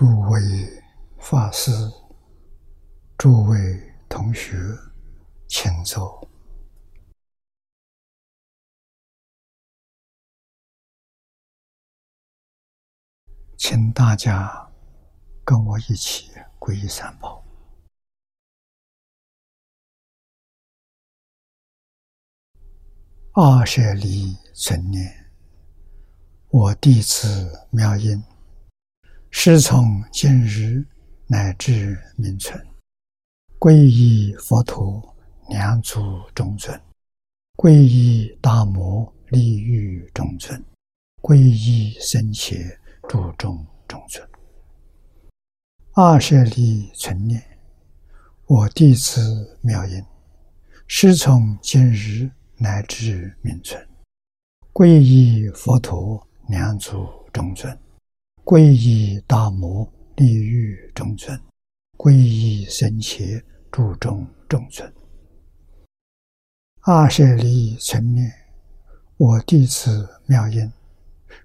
[0.00, 0.40] 诸位
[1.18, 1.70] 法师、
[3.18, 3.58] 诸位
[4.08, 4.56] 同学，
[5.46, 6.26] 请坐。
[13.58, 14.72] 请大家
[15.44, 17.44] 跟我一起皈依三宝。
[23.34, 25.30] 二舍离存念，
[26.48, 28.29] 我弟子妙音。
[29.32, 30.84] 师从今日
[31.26, 32.60] 乃至明存，
[33.58, 35.16] 皈依佛陀，
[35.48, 36.00] 两祖
[36.34, 36.76] 中尊；
[37.56, 40.60] 皈依大摩，利欲中尊；
[41.22, 42.56] 皈依僧伽，
[43.08, 44.28] 注众中尊。
[45.92, 47.42] 二舍利存念，
[48.46, 50.04] 我弟子妙音，
[50.88, 53.88] 师从今日乃至明存，
[54.72, 57.78] 皈依佛陀，两祖中尊。
[58.50, 61.40] 皈依大摩利欲中尊，
[61.96, 64.92] 皈依僧伽注中中尊。
[66.80, 68.28] 二舍利存念，
[69.18, 70.68] 我弟子妙音，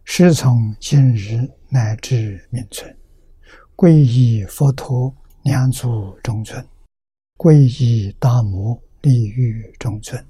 [0.03, 2.97] 师从今日乃至明存，
[3.75, 6.67] 皈依佛陀两足中尊，
[7.37, 7.53] 皈
[7.83, 10.25] 依大摩利欲中尊，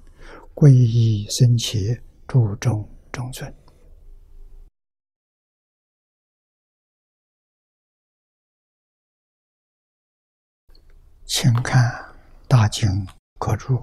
[0.54, 3.56] 皈依僧伽注中中尊。
[11.28, 11.92] 请看
[12.48, 12.88] 《大经
[13.40, 13.78] 科注》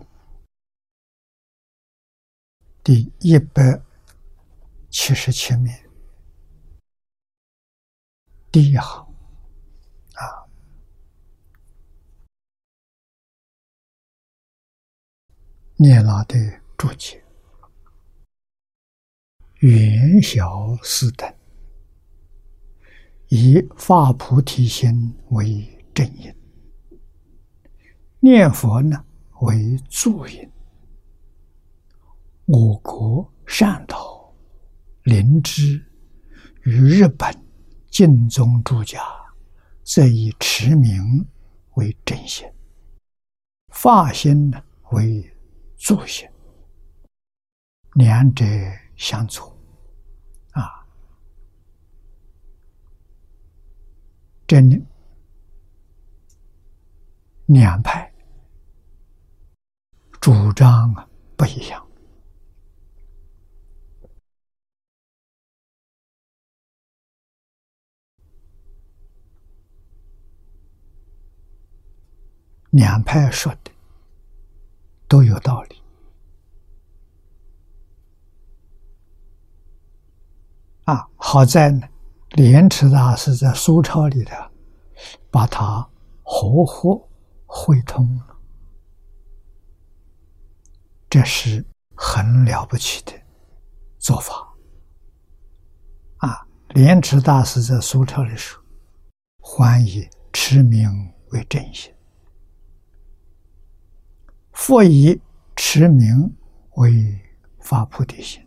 [2.85, 3.83] 第一百
[4.89, 5.91] 七十七面。
[8.53, 9.03] 第一行。
[10.15, 10.47] 啊，
[15.77, 16.37] 聂拉的
[16.79, 17.25] 注解：
[19.59, 21.35] 元小四等，
[23.31, 26.42] 以发菩提心为正因。
[28.25, 29.05] 念佛呢
[29.41, 30.49] 为助因，
[32.47, 34.33] 我国善导
[35.03, 35.84] 灵芝
[36.62, 37.28] 与日本
[37.91, 39.00] 净宗诸家，
[39.82, 41.27] 则以持名
[41.75, 42.49] 为正心，
[43.71, 44.62] 发心呢
[44.93, 45.37] 为
[45.77, 46.25] 助心，
[47.94, 48.44] 两者
[48.94, 49.53] 相左，
[50.53, 50.87] 啊，
[54.47, 54.61] 这
[57.47, 58.12] 两派。
[61.43, 61.85] 不一样，
[72.71, 73.73] 两派说的
[75.09, 75.83] 都有道理
[80.85, 81.09] 啊。
[81.17, 81.89] 好在呢，
[82.35, 84.37] 莲池大师在苏钞里头
[85.29, 85.91] 把它
[86.23, 87.09] 活活
[87.47, 88.31] 汇通了。
[91.12, 91.62] 这是
[91.95, 93.12] 很了不起的
[93.99, 94.33] 做法
[96.17, 96.49] 啊！
[96.70, 98.62] 莲池大师在苏钞的时候，
[99.43, 100.88] 还以持名
[101.32, 101.93] 为正心，
[104.53, 105.20] 复以
[105.55, 106.35] 持名
[106.76, 107.20] 为
[107.61, 108.43] 发菩提心，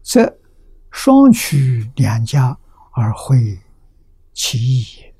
[0.00, 0.38] 则
[0.90, 2.58] 双取两家
[2.92, 3.60] 而会
[4.32, 5.11] 其意也。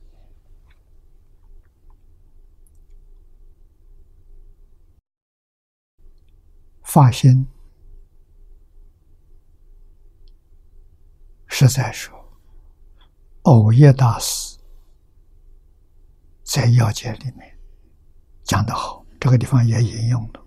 [6.92, 7.46] 发心，
[11.46, 12.14] 实在说，
[13.44, 14.58] 藕叶大师
[16.44, 17.58] 在要解里面
[18.42, 20.44] 讲的好，这个地方也引用了。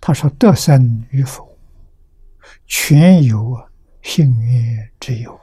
[0.00, 1.58] 他说：“得生与否，
[2.66, 3.62] 全由
[4.00, 5.38] 幸运之有，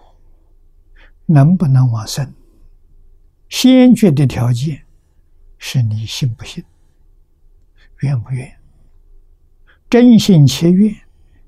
[1.28, 2.34] 能不能往生？
[3.48, 4.84] 先决的条件
[5.60, 6.66] 是你信不信，
[8.00, 8.52] 愿不愿。”
[9.92, 10.96] 真心切愿，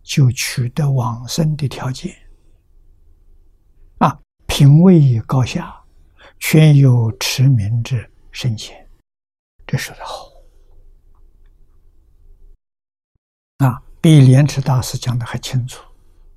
[0.02, 2.14] 就取得往生的条件。
[4.00, 5.82] 啊，品位高下，
[6.40, 8.86] 全有持名之圣贤。
[9.66, 10.30] 这说的好。
[13.60, 15.82] 啊，比莲池大师讲的还清楚，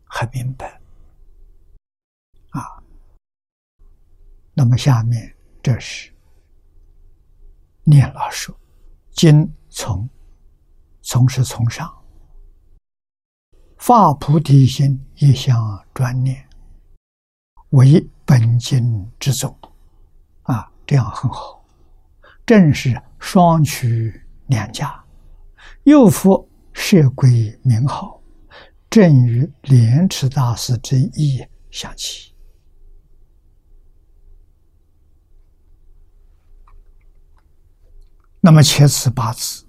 [0.05, 0.81] 还明白。
[2.50, 2.81] 啊，
[4.55, 6.14] 那么下面这是
[7.82, 8.56] 念老说，
[9.11, 10.08] 经从。
[11.08, 11.95] 从是从上，
[13.76, 16.49] 发菩提心，一向专念
[17.70, 19.56] 为本经之宗
[20.43, 21.64] 啊，这样很好。
[22.44, 25.05] 正是双取两家，
[25.84, 28.20] 又复设归名号，
[28.88, 32.32] 正与廉耻大师之意相契。
[38.40, 39.67] 那么且此八字，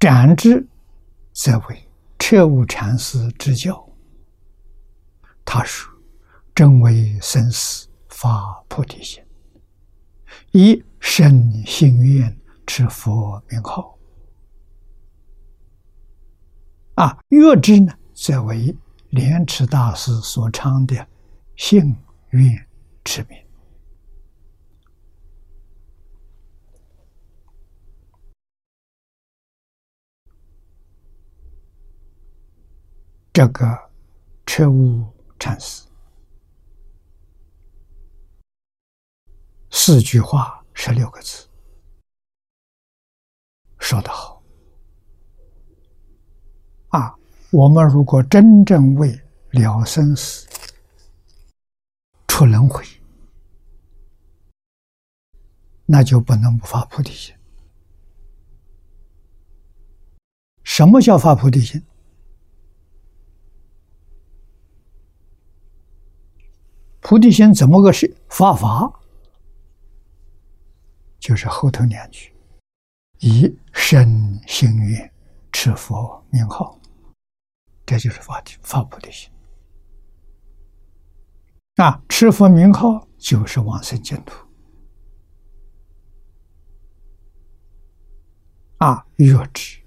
[0.00, 0.66] 斩之
[1.34, 1.88] 则为。
[2.18, 3.86] 彻悟禅师之教。
[5.44, 5.92] 他说
[6.54, 9.22] ：“真为生死发菩提心，
[10.52, 12.34] 以生心愿
[12.66, 13.98] 持佛名号。”
[16.96, 18.74] 啊，乐之呢，则为
[19.10, 21.06] 莲池大师所唱的
[21.56, 21.94] 幸
[22.30, 22.66] 愿
[23.02, 23.43] 之名。
[33.34, 33.90] 这个
[34.46, 35.04] 彻悟
[35.40, 35.84] 禅师
[39.72, 41.48] 四句话十六个字，
[43.80, 44.40] 说得好
[46.90, 47.12] 啊！
[47.50, 49.20] 我们如果真正为
[49.50, 50.46] 了生死、
[52.28, 52.84] 出轮回，
[55.86, 57.34] 那就不能不发菩提心。
[60.62, 61.84] 什么叫发菩提心？
[67.06, 68.90] 菩提心怎么个是发法？
[71.20, 72.34] 就是后头两句：
[73.18, 75.12] 以生心愿
[75.52, 76.80] 持佛名号，
[77.84, 79.30] 这就是发的发菩提心。
[81.76, 84.34] 啊，持佛名号就是往生净土。
[88.78, 89.78] 啊，弱智。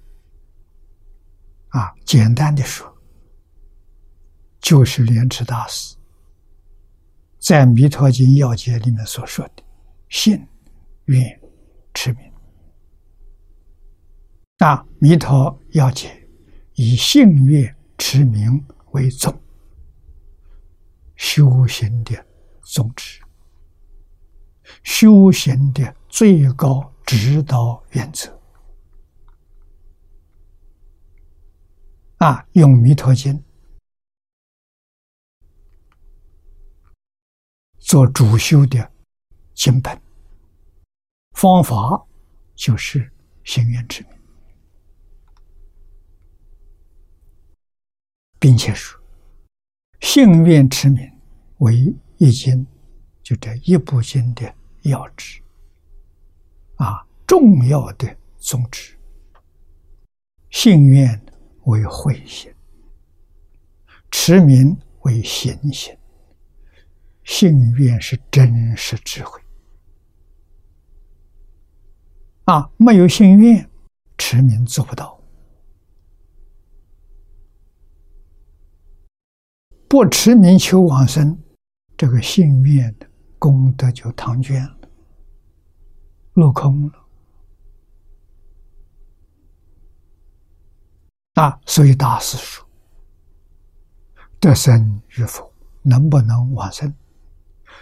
[1.69, 2.95] 啊，简单的说，
[4.59, 5.96] 就是莲池大师。
[7.47, 9.63] 在《弥陀经要解》里面所说的
[10.11, 10.45] “信、
[11.05, 11.39] 愿、
[11.93, 12.29] 持名”，
[14.59, 16.27] 那弥陀要解
[16.73, 18.61] 以信愿持名
[18.91, 19.33] 为宗，
[21.15, 22.21] 修行的
[22.63, 23.21] 宗旨，
[24.83, 28.37] 修行的最高指导原则。
[32.17, 33.33] 啊，用《弥陀经》。
[37.87, 38.91] 做主修的
[39.53, 39.97] 经本
[41.31, 42.05] 方法，
[42.53, 43.09] 就是
[43.45, 44.11] 心愿之名，
[48.39, 49.01] 并且说
[50.01, 51.09] 信愿之名
[51.59, 52.67] 为一经，
[53.23, 55.41] 就这一部经的要旨
[56.75, 58.97] 啊，重要的宗旨。
[60.49, 61.25] 信愿
[61.63, 62.53] 为慧心，
[64.11, 65.97] 持名为行心。
[67.27, 69.39] 信愿是真实智慧
[72.45, 72.71] 啊！
[72.77, 73.69] 没有信愿，
[74.17, 75.21] 持名做不到。
[79.89, 81.37] 不持名求往生，
[81.97, 83.05] 这个信愿的
[83.37, 84.77] 功德就唐捐了，
[86.33, 87.05] 落空了
[91.33, 91.59] 啊！
[91.65, 92.65] 所以大师说
[94.39, 96.91] ：“得生与否，能不能往生？”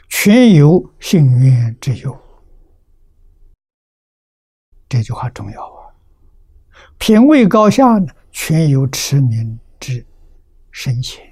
[0.08, 2.18] 全由幸运之有，
[4.88, 5.94] 这句话重要啊！
[6.98, 10.06] 品位高下呢，全由持名之
[10.72, 11.24] 深浅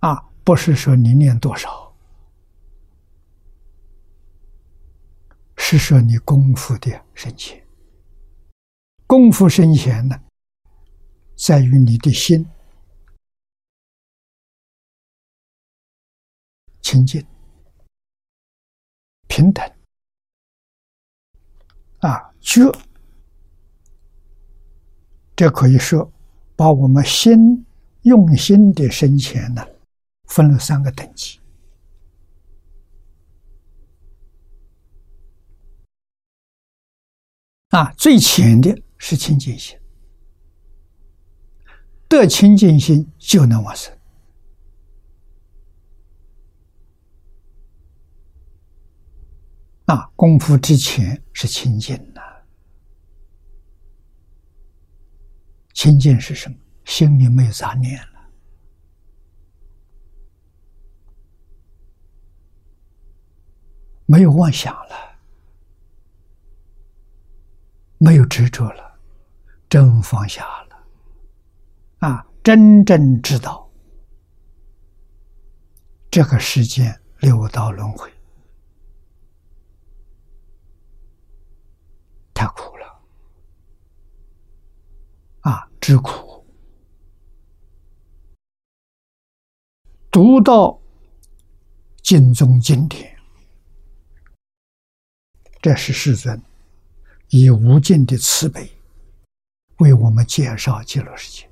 [0.00, 1.94] 啊，不是说你念多少，
[5.56, 7.62] 是说你功夫的深浅。
[9.06, 10.20] 功夫深浅呢，
[11.36, 12.46] 在于你的心。
[16.88, 17.22] 清净、
[19.26, 19.62] 平等
[21.98, 22.72] 啊，觉，
[25.36, 26.10] 这可以说
[26.56, 27.66] 把我们心
[28.04, 29.62] 用心的深浅呢，
[30.28, 31.38] 分了三个等级
[37.68, 37.92] 啊。
[37.98, 39.78] 最浅的是清净心，
[42.08, 43.97] 得清净心就能往生。
[49.88, 52.20] 啊，功夫之前是清净的，
[55.72, 56.56] 清净是什么？
[56.84, 58.30] 心里没有杂念了，
[64.04, 65.18] 没有妄想了，
[67.96, 68.98] 没有执着了，
[69.70, 70.86] 真放下了，
[72.00, 73.70] 啊，真正知道
[76.10, 78.12] 这个世间六道轮回。
[82.32, 83.02] 太苦了，
[85.48, 86.44] 啊，知苦。
[90.10, 90.78] 读到
[92.02, 93.18] 经中经典，
[95.62, 96.42] 这是世尊
[97.28, 98.70] 以无尽的慈悲
[99.78, 101.48] 为我们介绍极乐世界，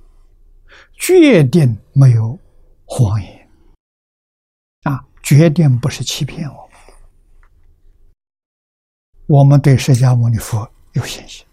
[0.99, 2.38] 决定没有
[2.85, 3.50] 谎言
[4.83, 6.71] 啊，决定不是欺骗我们。
[9.26, 11.47] 我们对释迦牟尼佛有信心，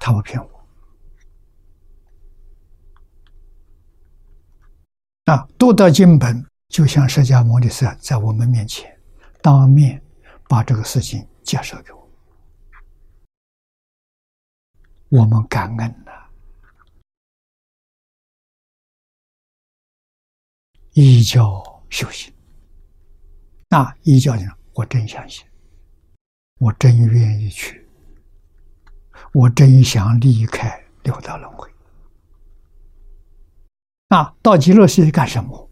[0.00, 0.57] 他不骗我
[5.28, 5.46] 啊！
[5.58, 8.98] 读到经本，就像释迦牟尼佛在我们面前
[9.42, 10.02] 当面
[10.48, 12.08] 把这个事情介绍给我，
[15.10, 16.12] 我们感恩呐，
[20.94, 22.32] 依教修行，
[23.68, 24.50] 那一教呢？
[24.72, 25.44] 我真相信。
[26.58, 27.86] 我真愿意去，
[29.32, 31.70] 我真想离开六道轮回。
[34.08, 35.70] 啊，到极乐世界干什么？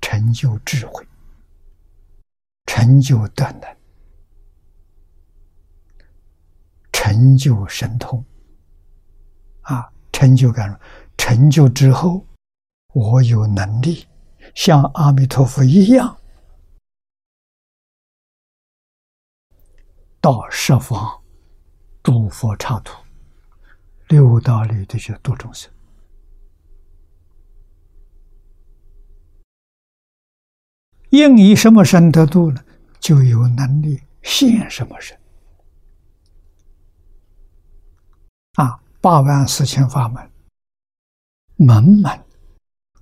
[0.00, 1.04] 成就智慧，
[2.66, 3.76] 成就德能，
[6.92, 8.24] 成就神通。
[9.62, 10.80] 啊，成就干什么？
[11.18, 12.24] 成就之后，
[12.92, 14.06] 我有能力
[14.54, 16.16] 像阿弥陀佛一样。
[20.20, 21.20] 到十方
[22.02, 23.05] 诸佛刹土
[24.08, 25.70] 六道里的去度众生，
[31.10, 32.62] 应以什么身得度呢？
[33.00, 35.18] 就有能力现什么身
[38.54, 38.80] 啊！
[39.00, 40.30] 八万四千法门，
[41.56, 42.24] 门门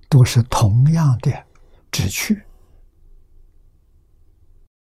[0.09, 1.45] 都是同样的
[1.91, 2.43] 旨趣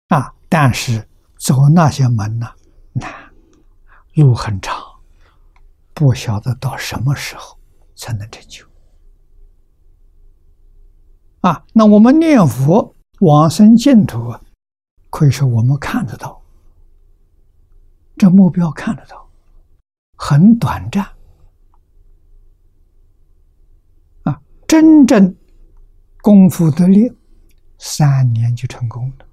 [0.07, 1.07] 啊，但是。
[1.39, 2.51] 走那些门呢，
[2.93, 3.31] 难，
[4.15, 4.75] 路很长，
[5.97, 7.57] 不晓得到什么时候
[7.95, 8.63] 才能成就。
[11.41, 14.31] 啊，那我们念佛往生净土，
[15.09, 16.39] 可以说我们看得到，
[18.15, 19.27] 这目标看得到，
[20.15, 21.03] 很短暂。
[24.21, 25.35] 啊，真正
[26.21, 27.11] 功夫得力，
[27.79, 29.25] 三年就成功了。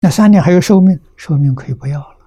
[0.00, 2.17] 那三年还有寿命，寿命可以不要了，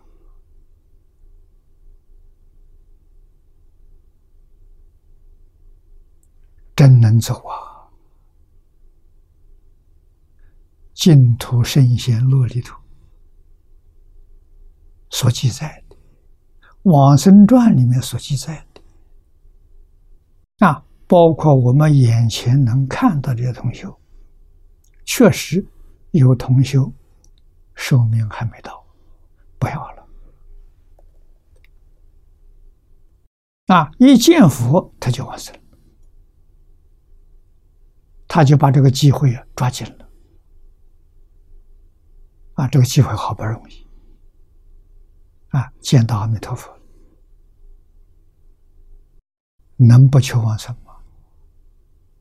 [6.82, 7.86] 真能走啊！
[10.96, 12.76] 净土圣贤录里头
[15.12, 15.96] 所记载的，
[16.82, 23.96] 《往生传》里面所记载的，啊，包括我们眼前能看到这些同修，
[25.06, 25.64] 确实
[26.10, 26.92] 有同修。
[27.76, 28.84] 寿命还没到，
[29.60, 30.08] 不要了。
[33.68, 33.92] 啊！
[34.00, 35.56] 一见佛他就完生，
[38.34, 40.08] 他就把这个机会啊抓紧了。
[42.54, 43.86] 啊，这个机会好不容易，
[45.50, 46.74] 啊，见到阿弥陀佛，
[49.76, 50.96] 能不求往生吗？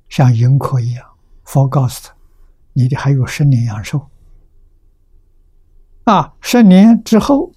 [0.09, 1.09] 像云客一样，
[1.45, 2.17] 佛告诉他
[2.75, 4.11] ：“你的还有十年阳寿。”
[6.07, 7.53] 啊，十年之后，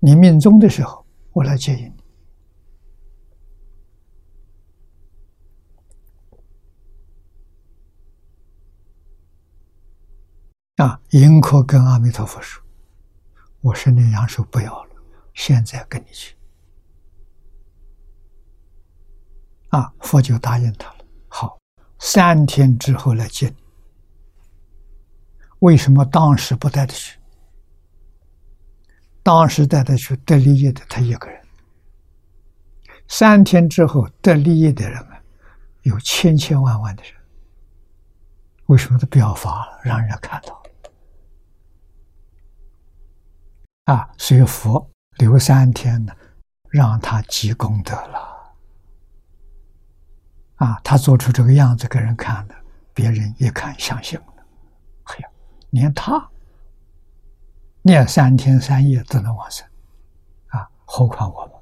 [0.00, 1.92] 你命中的时候，我来接引你。
[10.78, 12.62] 啊，迎可跟阿弥陀佛说
[13.60, 14.90] ：“我十年阳寿不要了，
[15.34, 16.36] 现在跟你去。”
[19.70, 20.98] 啊，佛就答应他了。
[21.26, 21.58] 好，
[21.98, 23.56] 三天之后来接你。
[25.58, 27.18] 为什么当时不带他去？
[29.24, 31.44] 当时带他去得利益的他一个人，
[33.08, 35.20] 三天之后得利益的人啊，
[35.82, 37.12] 有千千万万的人。
[38.66, 40.62] 为什么他不要发了，让人家看到？
[43.88, 46.12] 啊，所以佛留三天呢，
[46.68, 48.54] 让他积功德了。
[50.56, 52.54] 啊，他做出这个样子给人看的，
[52.92, 54.26] 别人一看相信了。
[55.04, 55.28] 哎呀，
[55.70, 56.22] 连他。
[57.80, 59.66] 念三天三夜都能往生，
[60.48, 61.54] 啊，何况我们？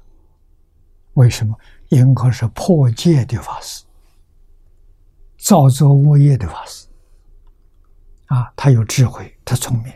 [1.13, 1.57] 为什么？
[1.87, 3.85] 因可是破戒的法师，
[5.37, 6.89] 造作恶业的法师，
[8.25, 9.93] 啊，他有智慧，他聪明，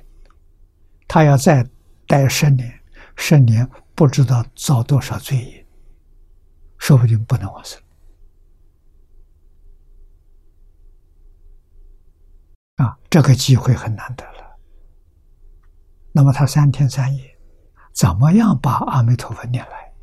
[1.09, 1.67] 他要在
[2.11, 2.77] 待十年，
[3.15, 3.65] 十年
[3.95, 5.65] 不知道造多少罪业，
[6.77, 7.81] 说不定不能往生，
[12.75, 14.59] 啊，这个机会很难得了。
[16.11, 17.39] 那么他三天三夜，
[17.93, 19.93] 怎么样把阿弥陀佛念来？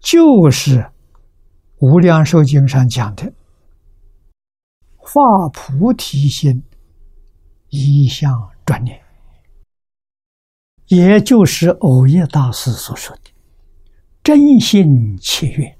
[0.00, 0.80] 就是
[1.78, 3.32] 《无量寿经》上讲的
[5.04, 6.64] 发菩提心，
[7.74, 9.02] 一向专念，
[10.88, 13.30] 也就是藕叶大师所说的
[14.22, 15.78] 真心切愿，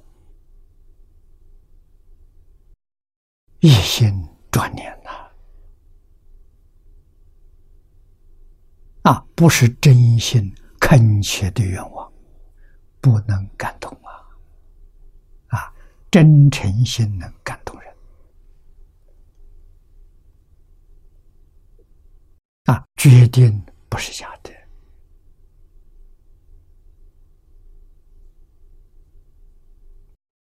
[3.61, 5.11] 一心专念呐。
[9.02, 12.11] 啊，不是真心恳切的愿望，
[13.02, 14.25] 不能感动啊！
[15.49, 15.75] 啊，
[16.11, 17.94] 真诚心能感动人。
[22.64, 24.52] 啊，决定不是假的。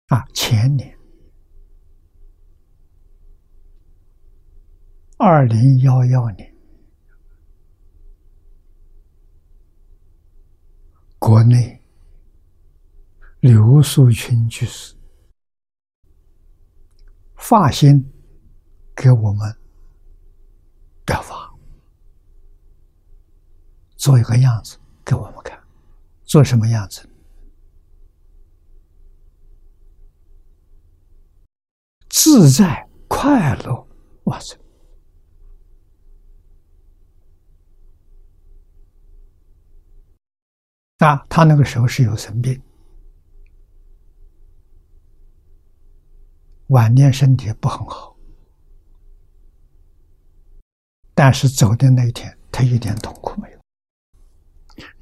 [0.08, 0.98] 啊，前年，
[5.18, 6.54] 二零幺幺年。
[11.18, 11.84] 国内
[13.40, 14.96] 刘素群居士
[17.36, 18.02] 发心
[18.96, 19.58] 给我们
[21.04, 21.47] 表法，
[23.98, 25.60] 做一个样子给我们看，
[26.24, 27.06] 做什么样子？
[32.08, 33.86] 自在快乐，
[34.24, 34.56] 哇塞！
[40.98, 42.60] 啊，他那个时候是有生病，
[46.68, 48.16] 晚年身体不很好，
[51.14, 53.57] 但是走的那一天，他一点痛苦没有，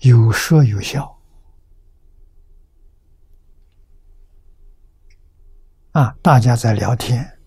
[0.06, 1.20] 有说有笑。
[5.90, 7.40] 啊，大家在聊天，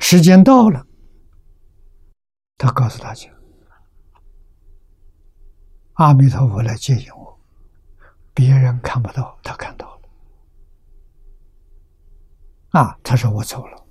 [0.00, 0.86] 时间到了，
[2.58, 3.30] 他告诉大家。
[5.94, 7.40] 阿弥陀佛来接引我，
[8.34, 10.02] 别人看不到，他看到了。
[12.70, 13.86] 啊，他说我走了，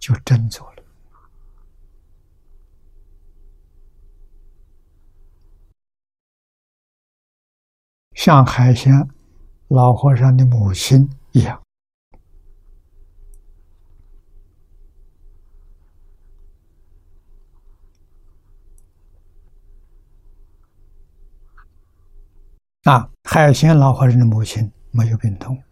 [0.00, 0.75] 就真走了。
[8.16, 8.92] 像海鲜
[9.68, 11.62] 老和尚的母亲一样。
[22.82, 25.62] 啊，海鲜老和尚的母亲没有病痛，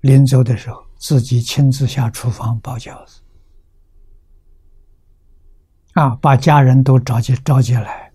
[0.00, 3.21] 临走的时候自己亲自下厨房包饺子，
[5.94, 8.10] 啊，把家人都召集召集来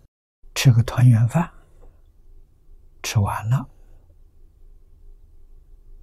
[0.56, 1.48] 吃个团圆饭，
[3.04, 3.68] 吃完了，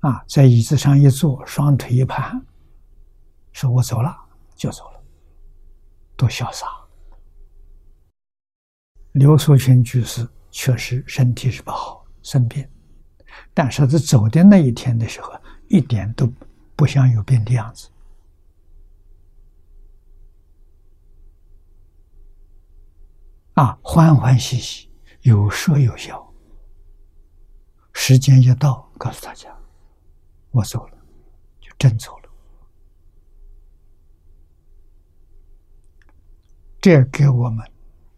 [0.01, 2.41] 啊，在椅子上一坐，双腿一盘，
[3.51, 4.17] 说我走了，
[4.55, 5.03] 就走了。
[6.17, 6.69] 多潇洒！
[9.11, 12.65] 刘素群居士确实身体是不好，生病，
[13.53, 15.33] 但是他走的那一天的时候，
[15.67, 16.33] 一点都
[16.77, 17.89] 不像有病的样子，
[23.55, 24.91] 啊，欢欢喜喜，
[25.23, 26.33] 有说有笑。
[27.93, 29.57] 时间一到，告诉大家，
[30.51, 30.99] 我走了，
[31.61, 32.31] 就真走了。
[36.81, 37.65] 这给我们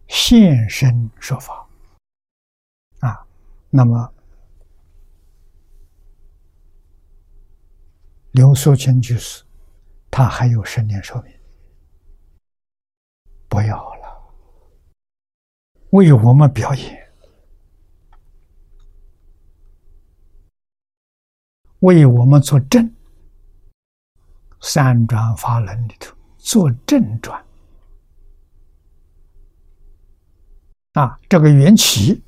[0.09, 1.69] 现身说法
[3.01, 3.25] 啊，
[3.71, 4.13] 那么
[8.33, 9.45] 刘素清居士，
[10.11, 11.33] 他还有十年寿命，
[13.49, 13.96] 不要了，
[15.97, 17.11] 为我们表演，
[21.79, 22.95] 为我们做证，
[24.61, 27.43] 三转法轮里头做正转。
[30.93, 32.23] 啊，这个缘起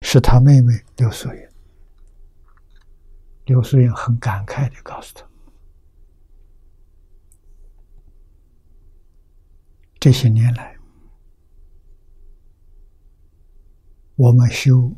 [0.00, 1.48] 是他妹妹刘素云。
[3.44, 5.24] 刘素云很感慨的告诉他
[10.00, 10.76] ：“这些年来，
[14.20, 14.92] 我们修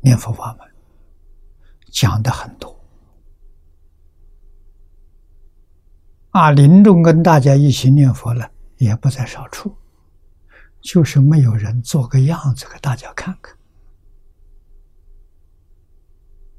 [0.00, 0.68] 念佛法门
[1.90, 2.78] 讲的很多，
[6.30, 9.74] 啊，临终跟大家一起念佛了，也不在少数。”
[10.80, 13.56] 就是没有人做个样子给大家看看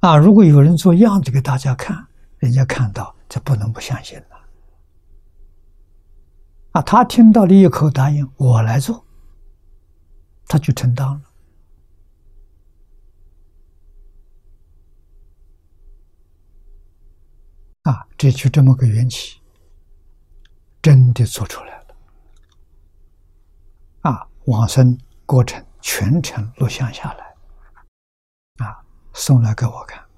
[0.01, 0.17] 啊！
[0.17, 2.05] 如果有人做样子给大家看，
[2.39, 4.35] 人家看到，这不能不相信了
[6.71, 6.81] 啊！
[6.81, 9.05] 他听到了一口答应，我来做，
[10.49, 11.21] 他就承担了
[17.83, 18.07] 啊！
[18.17, 19.39] 这就这么个缘起，
[20.81, 21.95] 真的做出来了。
[24.01, 27.35] 啊，往生过程全程录像下来，
[28.65, 28.83] 啊，
[29.13, 30.08] 送来给我看。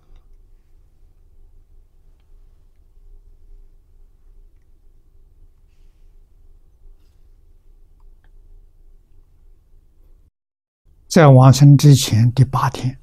[11.11, 12.97] 在往生之前第八天，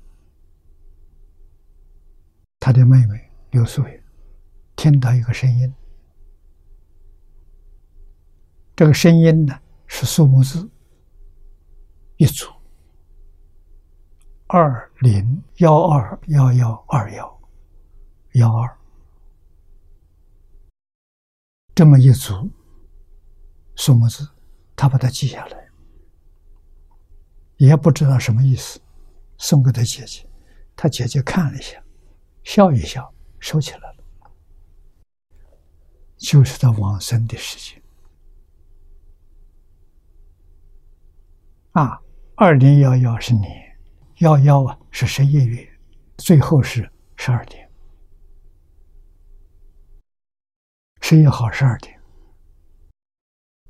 [2.59, 4.03] 他的妹妹刘素云
[4.77, 5.75] 听到一个声音，
[8.75, 10.71] 这个声音呢是数目字
[12.17, 12.51] 一组。
[14.47, 17.41] 二零幺二幺幺二幺
[18.37, 18.79] 幺二，
[21.75, 22.51] 这么一组
[23.75, 24.27] 数目字，
[24.75, 25.68] 他把它记下来，
[27.59, 28.81] 也不知道什么意思，
[29.37, 30.27] 送给他姐姐，
[30.75, 31.81] 他姐姐看了一下，
[32.43, 33.97] 笑一笑，收起来了。
[36.17, 37.81] 就是他往生的时间
[41.73, 42.01] 啊，
[42.35, 43.69] 二零幺幺是年。
[44.21, 45.65] 幺幺啊，是十一月，
[46.17, 47.71] 最后是十二点，
[51.01, 51.97] 十一号十二点，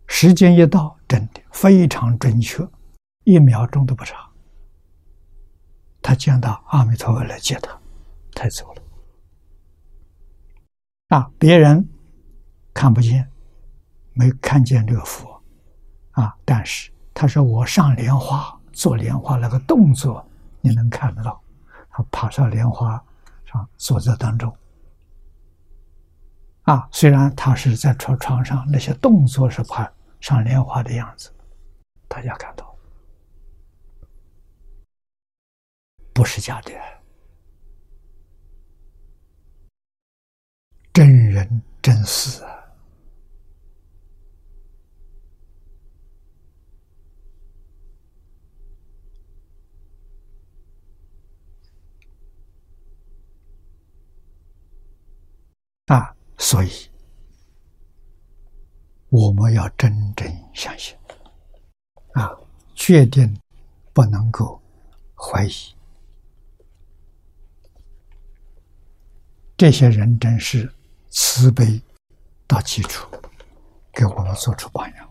[0.07, 2.67] 时间一到，真的非常准确，
[3.29, 4.27] 一秒钟都不差。
[6.01, 7.79] 他见到阿弥陀佛来接他，
[8.33, 8.83] 他走了。
[11.09, 11.87] 啊，别人
[12.73, 13.31] 看不见，
[14.15, 15.43] 没看见这个佛，
[16.13, 20.25] 啊，但是他说我上莲花做莲花那个动作。
[20.63, 21.39] 你能看得到，
[21.91, 23.03] 他爬上莲花
[23.45, 24.51] 上坐在当中，
[26.63, 31.31] 啊，虽然他是在床床上，那些动作是爬上莲花的样子，
[32.09, 32.68] 大家看到，
[36.19, 36.73] 不是假的，
[40.93, 42.59] 真人真事啊。
[56.37, 56.91] 所以
[59.11, 60.97] 我们要真正相信，
[62.15, 62.37] 啊，
[62.75, 63.41] 决定
[63.93, 64.61] 不能够
[65.15, 65.78] 怀疑。
[69.59, 70.73] 这些人真是
[71.11, 71.83] 慈悲
[72.47, 73.11] 到基础，
[73.93, 75.09] 给我们做出榜样。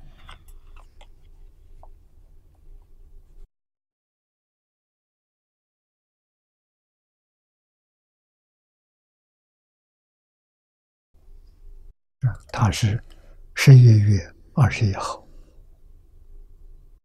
[12.53, 13.03] 他是
[13.53, 15.27] 十一月二十一号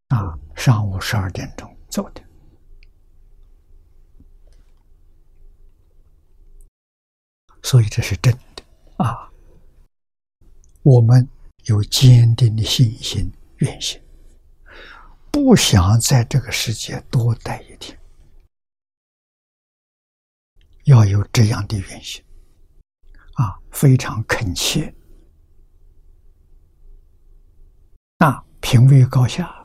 [0.08, 2.22] 啊，上午十二点钟走的，
[7.62, 8.64] 所以这是真的
[8.96, 9.30] 啊。
[10.82, 11.28] 我们
[11.66, 14.00] 有坚定的信心、愿心，
[15.30, 17.96] 不想在这个世界多待一天，
[20.84, 22.20] 要有这样的愿心
[23.34, 24.92] 啊，非常恳切。
[28.18, 29.64] 那品位高下，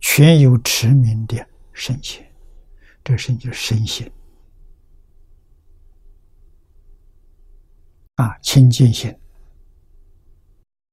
[0.00, 2.32] 全有持名的圣贤，
[3.02, 4.10] 这圣就是圣贤
[8.22, 9.12] 啊，清净心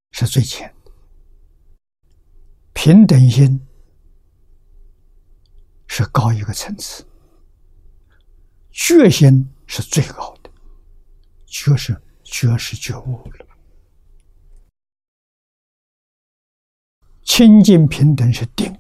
[0.10, 0.92] 是最浅的，
[2.74, 3.64] 平等心
[5.86, 7.06] 是高一个层次，
[8.72, 10.50] 觉心是最高的，
[11.46, 13.46] 觉是觉是觉悟了。
[17.24, 18.76] 清净平等是定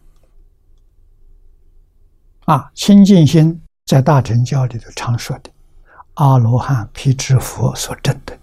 [2.45, 5.51] 啊，清净心在大乘教里头常说的，
[6.15, 8.38] 阿罗汉辟支佛所证的，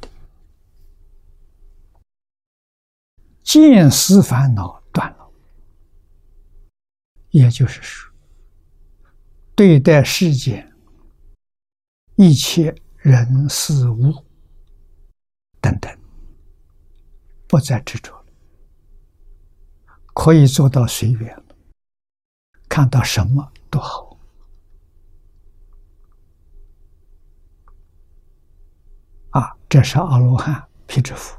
[3.46, 5.30] 见思烦恼断了，
[7.30, 8.12] 也就是说，
[9.54, 10.74] 对待世间
[12.16, 14.12] 一切人事物
[15.60, 15.96] 等等，
[17.46, 18.26] 不再执着了。
[20.12, 21.44] 可以做到随缘，
[22.68, 24.18] 看到什么都好
[29.30, 29.56] 啊！
[29.68, 31.38] 这是阿罗汉辟支佛，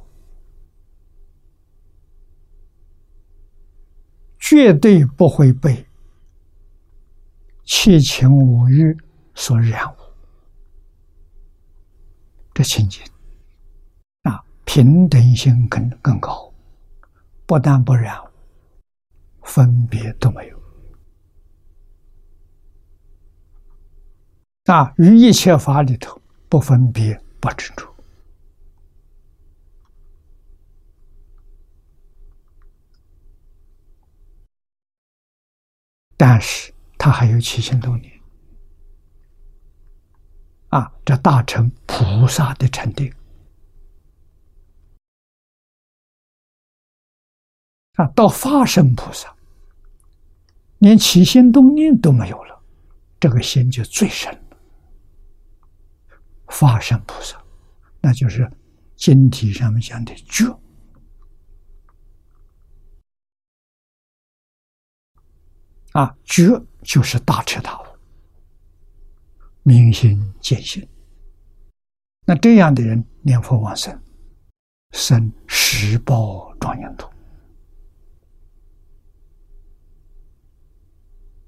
[4.49, 5.85] 绝对不会被
[7.65, 8.95] 七情五欲
[9.35, 9.97] 所染污。
[12.53, 13.03] 这情景
[14.21, 16.49] 啊，平等性更更高，
[17.45, 18.27] 不但不染污。
[19.43, 20.57] 分别都没有
[24.73, 24.93] 啊！
[24.95, 27.85] 于一切法里头不分别不执着，
[36.17, 38.11] 但是他还有起心动念
[40.69, 43.13] 啊，这大乘菩萨的禅定。
[47.93, 49.33] 啊，到发生菩萨，
[50.79, 52.61] 连起心动念都没有了，
[53.19, 54.57] 这个心就最深了。
[56.47, 57.41] 发生菩萨，
[58.01, 58.51] 那就是
[58.95, 60.45] 经体上面讲的觉。
[65.97, 67.85] 啊，觉就是大彻大悟。
[69.63, 70.87] 明心见性，
[72.23, 73.99] 那这样的人念佛往生，
[74.91, 77.09] 生十报庄严土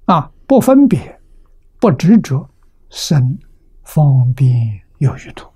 [0.06, 1.20] 啊，不分别，
[1.78, 2.50] 不执着，
[2.88, 3.38] 生
[3.84, 5.48] 方便有余土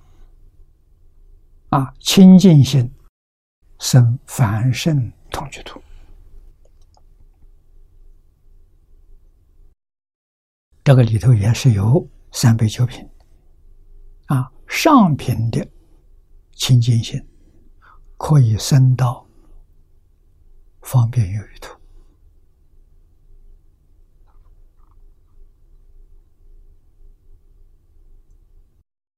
[1.70, 2.88] 啊，清净心
[3.80, 5.83] 生凡圣同居土。
[10.85, 12.09] 这个里头也是有。
[12.37, 13.09] 三杯九品，
[14.27, 15.64] 啊，上品的
[16.51, 17.25] 清净心
[18.16, 19.25] 可以升到
[20.81, 21.79] 方便有余土，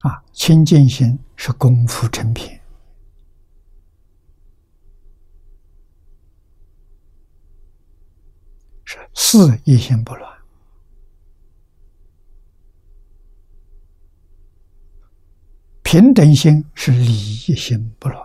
[0.01, 2.61] 啊，清净心是功夫成品，
[8.85, 10.36] 是四一心不乱。
[15.87, 18.20] 平等心是理心不乱，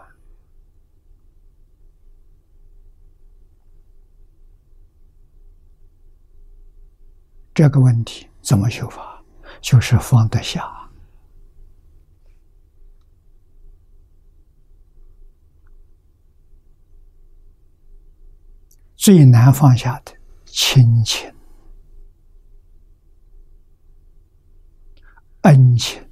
[7.54, 9.24] 这个问题怎么修法？
[9.62, 10.90] 就是放得下。
[18.96, 20.12] 最难放下的
[20.46, 21.32] 亲情、
[25.44, 26.04] 恩情。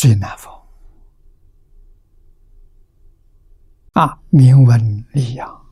[0.00, 0.50] 最难逢
[3.92, 4.18] 啊！
[4.30, 5.66] 明闻利养，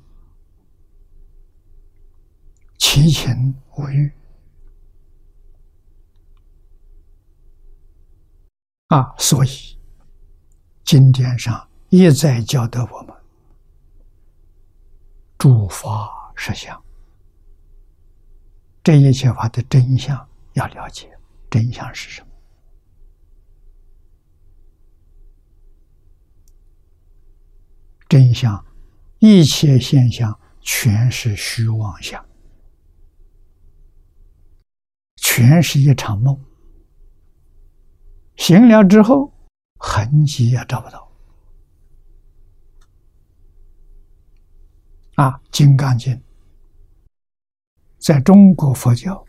[2.76, 4.12] 其情无欲
[8.88, 9.14] 啊！
[9.16, 9.78] 所以
[10.84, 13.16] 经典上一再教导我们：
[15.38, 16.84] 诸法实相，
[18.82, 21.18] 这一切法的真相要了解。
[21.48, 22.27] 真相是什么？
[28.08, 28.64] 真相，
[29.18, 32.24] 一切现象全是虚妄相，
[35.16, 36.40] 全是一场梦。
[38.36, 39.32] 醒了之后，
[39.78, 41.06] 痕迹也找不到。
[45.16, 46.14] 啊，《金刚经》
[47.98, 49.27] 在中国佛教。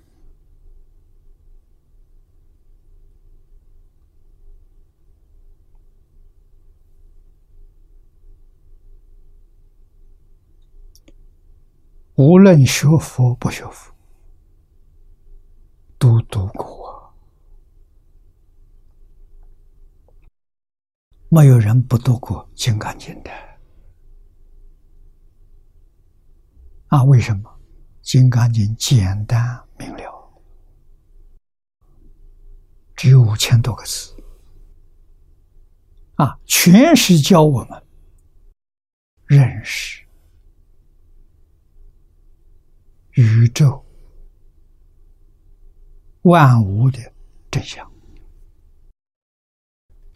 [12.19, 13.93] 无论学佛不学佛，
[15.97, 17.13] 都读过，
[21.29, 23.32] 没有人不读过《金刚经》的。
[26.88, 27.49] 啊，为什么？
[28.01, 30.41] 《金刚经》简单明了，
[32.97, 34.13] 只有五千多个字，
[36.15, 37.82] 啊，全是教我们
[39.25, 40.05] 认识。
[43.19, 43.86] 宇宙
[46.21, 46.99] 万物的
[47.51, 47.86] 真相，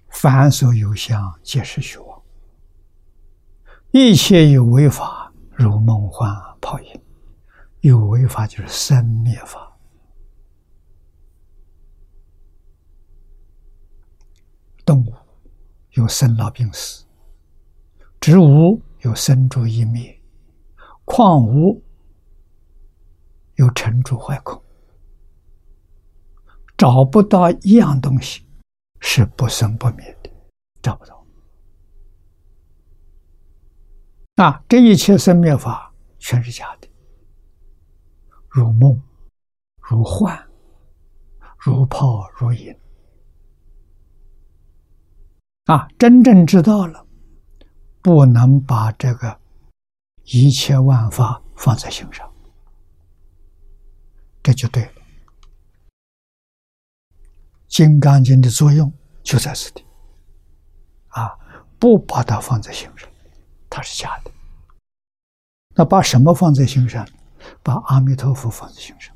[0.07, 2.23] 凡所有相，皆是虚妄；
[3.91, 7.01] 一切有为法，如梦幻泡影。
[7.81, 9.77] 有为法就是生灭法，
[14.85, 15.13] 动物
[15.91, 17.05] 有生老病死，
[18.21, 20.17] 植物有生住异灭，
[21.03, 21.82] 矿物。
[23.55, 24.61] 有成住坏空，
[26.75, 28.45] 找不到一样东西
[28.99, 30.29] 是不生不灭的，
[30.81, 31.23] 找不到。
[34.37, 36.87] 啊，这一切生灭法全是假的，
[38.49, 38.99] 如梦，
[39.79, 40.43] 如幻，
[41.59, 42.75] 如泡如影。
[45.65, 47.05] 啊，真正知道了，
[48.01, 49.39] 不能把这个
[50.23, 52.32] 一切万法放在心上。
[54.43, 54.91] 这就对了，
[57.69, 58.91] 《金刚经》的作用
[59.23, 59.85] 就在此地，
[61.07, 61.31] 啊，
[61.79, 63.09] 不把它放在心上，
[63.69, 64.31] 它是假的。
[65.75, 67.07] 那把什么放在心上？
[67.63, 69.15] 把阿弥陀佛放在心上。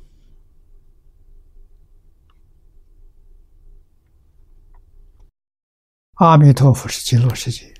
[6.14, 7.72] 阿弥陀佛是极乐世界，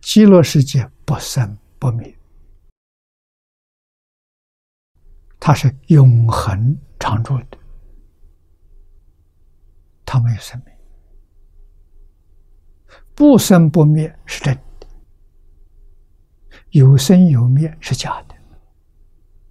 [0.00, 2.15] 极乐世界不生不灭，
[5.46, 7.58] 它是永恒常住的，
[10.04, 10.74] 它没有生命，
[13.14, 14.88] 不生不灭是真的，
[16.70, 18.34] 有生有灭是假的。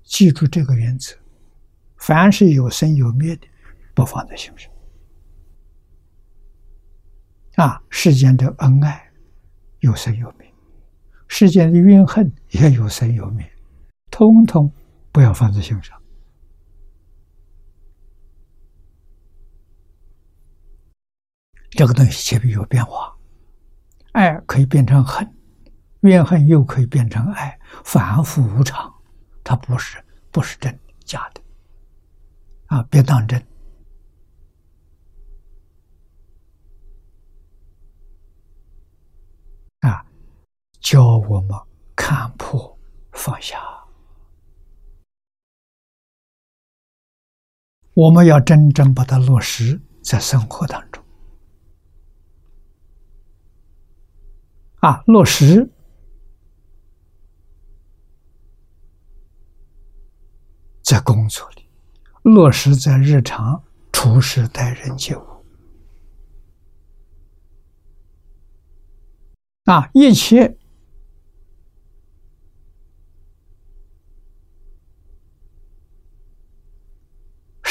[0.03, 1.15] 记住这个原则：
[1.95, 3.47] 凡是有生有灭的，
[3.93, 4.69] 不放在心上。
[7.55, 9.10] 啊，世间的恩爱
[9.79, 10.53] 有生有灭，
[11.29, 13.49] 世间的怨恨也有生有灭，
[14.12, 14.69] 通通
[15.15, 15.97] 不要放在心上。
[21.69, 23.15] 这个东西且必有变化，
[24.12, 25.25] 爱可以变成恨，
[26.01, 28.93] 怨恨又可以变成爱，反复无常，
[29.41, 31.41] 它不是不是真的假的，
[32.65, 33.41] 啊，别当真。
[40.82, 41.60] 教我们
[41.95, 42.78] 看破
[43.13, 43.58] 放下，
[47.95, 51.03] 我们要真正把它落实在生活当中。
[54.81, 55.67] 啊，落实
[60.84, 61.67] 在工作里，
[62.21, 65.23] 落实在日常处事待人接物。
[69.63, 70.58] 啊，一切。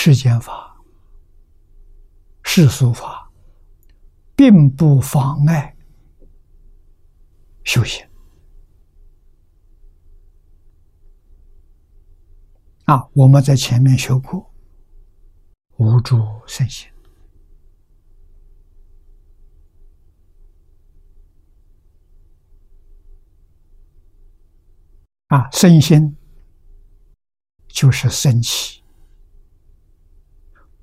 [0.06, 0.84] 世间法、
[2.42, 3.32] 世俗法，
[4.36, 5.74] 并不妨碍
[7.64, 8.06] 修行。
[12.84, 14.52] 啊，我们在前面学过，
[15.78, 16.86] 无助身心。
[25.28, 26.14] 啊，身心
[27.68, 28.83] 就是升起。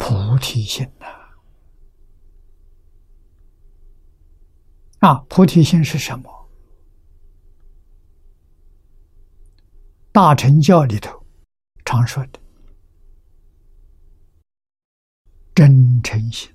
[0.04, 1.06] 菩提心呐，
[4.98, 6.50] 啊，菩提心是什么？
[10.12, 11.24] 大乘教里头
[11.86, 12.40] 常说的
[15.54, 16.52] 真诚心、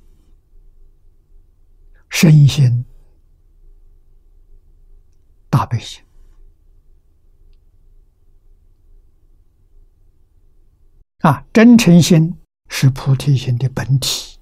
[2.11, 2.85] 身心、
[5.49, 6.05] 大悲心
[11.21, 12.37] 啊，真诚心。
[12.69, 14.39] 是菩提心的本体，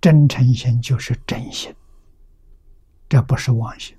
[0.00, 1.74] 真诚心就是真心，
[3.08, 3.96] 这不是妄心。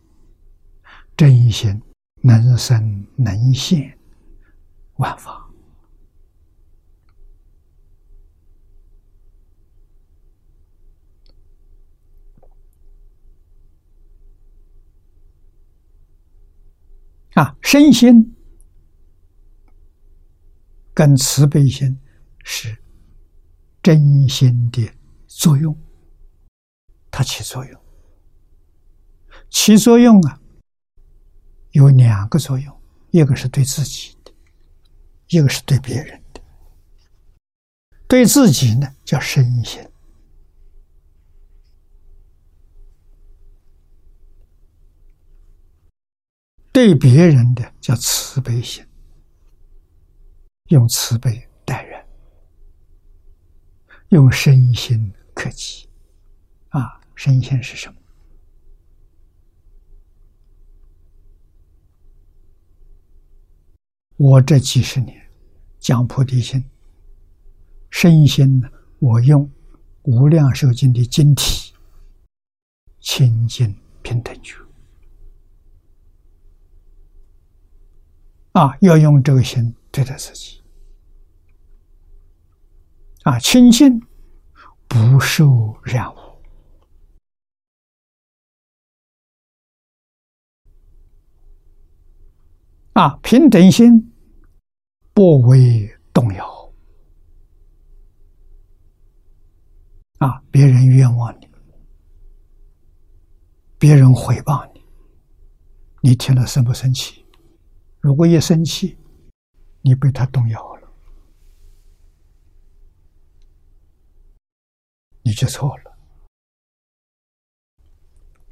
[1.17, 1.81] 真心
[2.21, 3.97] 能生能现
[4.95, 5.49] 万法
[17.33, 18.35] 啊，身心
[20.93, 21.99] 跟慈悲心。
[22.51, 22.75] 是
[23.83, 24.91] 真心的
[25.27, 25.77] 作用，
[27.11, 27.81] 它起作用。
[29.51, 30.41] 起作用啊，
[31.73, 32.81] 有两个作用，
[33.11, 34.33] 一个是对自己的，
[35.27, 36.41] 一个是对别人的。
[38.07, 39.83] 对自己呢，叫身心；
[46.71, 48.83] 对别人的叫慈悲心，
[50.69, 51.47] 用慈悲。
[54.09, 55.87] 用身心克己，
[56.69, 57.95] 啊，身心是什么？
[64.17, 65.29] 我这几十年
[65.79, 66.63] 讲菩提心，
[67.91, 68.63] 身心？
[68.99, 69.45] 我用
[70.03, 71.73] 《无量寿经》的经体，
[72.99, 74.55] 清净平等觉，
[78.51, 80.58] 啊，要用这个心对待自己。
[83.23, 83.99] 啊，清净
[84.87, 86.17] 不受染污，
[92.93, 94.13] 啊，平等心
[95.13, 96.71] 不为动摇，
[100.19, 101.49] 啊，别人冤枉你，
[103.77, 104.81] 别人诽谤你，
[106.01, 107.25] 你听了生不生气？
[107.99, 108.97] 如果一生气，
[109.81, 110.78] 你被他动摇了。
[115.29, 115.95] 你就错了，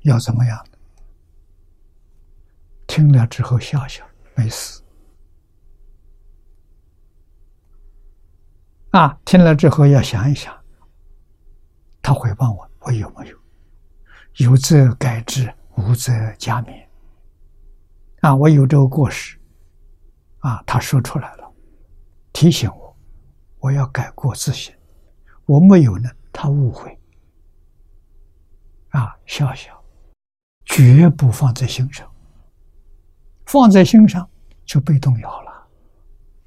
[0.04, 0.64] 要怎么样？
[2.86, 4.06] 听了之后笑笑，
[4.36, 4.80] 没事。
[8.92, 10.56] 啊，听了之后要想一想，
[12.00, 13.40] 他回报我，我有没有？
[14.36, 16.88] 有则改之，无则加勉。
[18.20, 19.36] 啊，我有这个过失，
[20.42, 21.52] 啊，他说出来了，
[22.32, 22.96] 提醒我，
[23.62, 24.72] 我要改过自新。
[25.48, 26.10] 我没有呢，
[26.40, 26.96] 他误会，
[28.90, 29.84] 啊，笑笑，
[30.66, 32.08] 绝不放在心上。
[33.48, 34.30] 放在心上
[34.64, 35.68] 就被动摇了，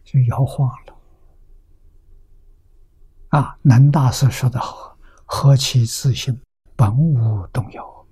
[0.04, 0.96] 就摇晃了。
[3.30, 6.40] 啊，南大师说的好：“何其自信，
[6.76, 8.06] 本无动摇。”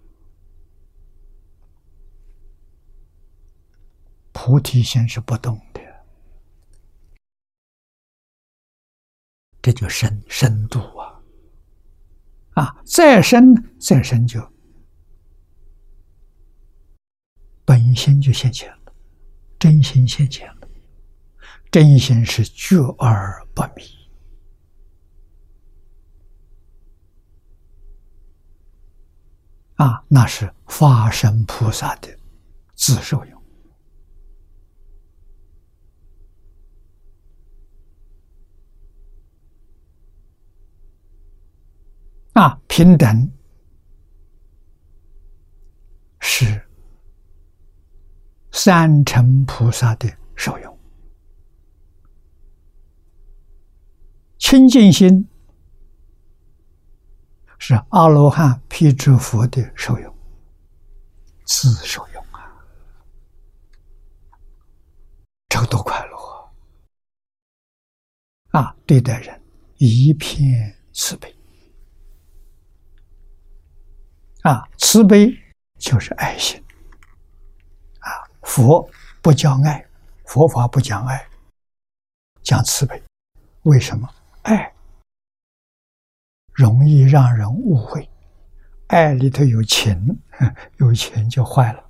[4.35, 5.81] 菩提心是不动的，
[9.62, 10.81] 这就深深度
[12.59, 12.77] 啊！
[12.85, 14.41] 再深再深就
[17.65, 18.93] 本心就现前了，
[19.61, 20.69] 真心现前了，
[21.71, 23.85] 真心是觉而不迷
[29.77, 32.09] 啊，那是法身菩萨的
[32.75, 33.38] 自受用。
[42.39, 43.32] 啊，平等
[46.20, 46.68] 是
[48.53, 50.78] 三乘菩萨的受用，
[54.39, 55.28] 清净心
[57.59, 60.18] 是阿罗汉、辟支佛的受用，
[61.45, 62.55] 自受用啊，
[65.49, 66.16] 这个多快乐
[68.51, 68.76] 啊！
[68.86, 69.43] 对待人
[69.78, 71.38] 一片慈悲。
[74.43, 75.36] 啊，慈悲
[75.78, 76.62] 就是爱心。
[78.01, 78.11] 啊，
[78.43, 78.89] 佛
[79.20, 79.84] 不讲爱，
[80.24, 81.28] 佛法不讲爱，
[82.43, 83.03] 讲慈悲。
[83.62, 84.09] 为什么？
[84.43, 84.72] 爱
[86.53, 88.09] 容易让人误会，
[88.86, 90.18] 爱里头有情，
[90.78, 91.84] 有情就坏了。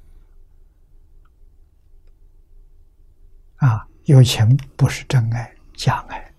[3.56, 6.34] 啊，有情不是真爱，假爱。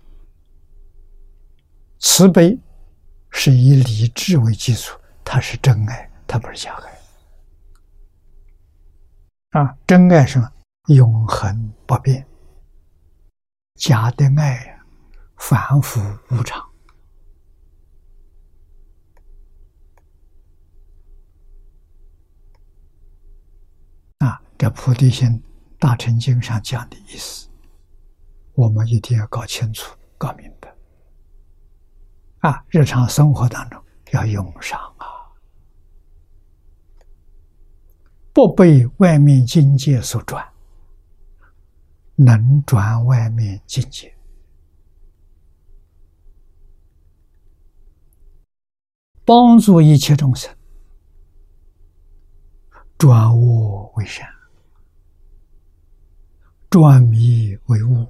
[1.98, 2.58] 慈悲
[3.30, 4.99] 是以理智为基础，
[5.32, 6.10] 它是真爱。
[6.26, 6.76] 它不是假
[9.52, 9.76] 爱啊！
[9.86, 10.40] 真爱是
[10.86, 12.26] 永恒不变，
[13.74, 14.80] 假的爱，
[15.36, 16.00] 反复
[16.30, 16.60] 无常
[24.18, 24.42] 啊！
[24.56, 25.42] 这菩提心
[25.78, 27.48] 大乘经上讲的意思，
[28.54, 30.72] 我们一定要搞清楚、搞明白
[32.38, 32.64] 啊！
[32.68, 35.06] 日常生活当中要用上啊！
[38.32, 40.46] 不被外面境界所转，
[42.14, 44.14] 能转外面境界，
[49.24, 50.54] 帮助一切众生
[52.96, 54.28] 转恶为善，
[56.68, 58.06] 转迷为悟，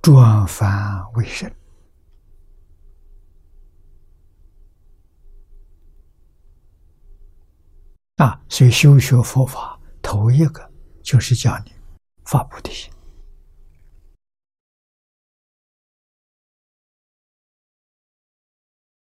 [0.00, 1.48] 转凡为圣。
[8.16, 10.70] 啊，所以修学佛法，头一个
[11.02, 11.72] 就是教你
[12.24, 12.92] 发菩提心。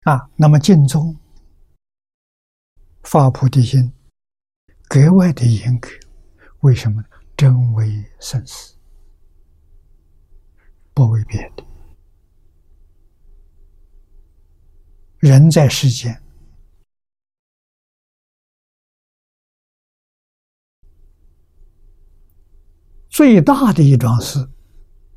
[0.04, 1.16] 啊，那么净宗
[3.04, 3.91] 发菩提心
[4.88, 5.89] 格外的严格，
[6.62, 7.08] 为什么呢？
[7.36, 8.78] 真为生死，
[10.93, 11.66] 不为别的。
[15.20, 16.24] 人在世间。
[23.16, 24.45] 最大的一桩事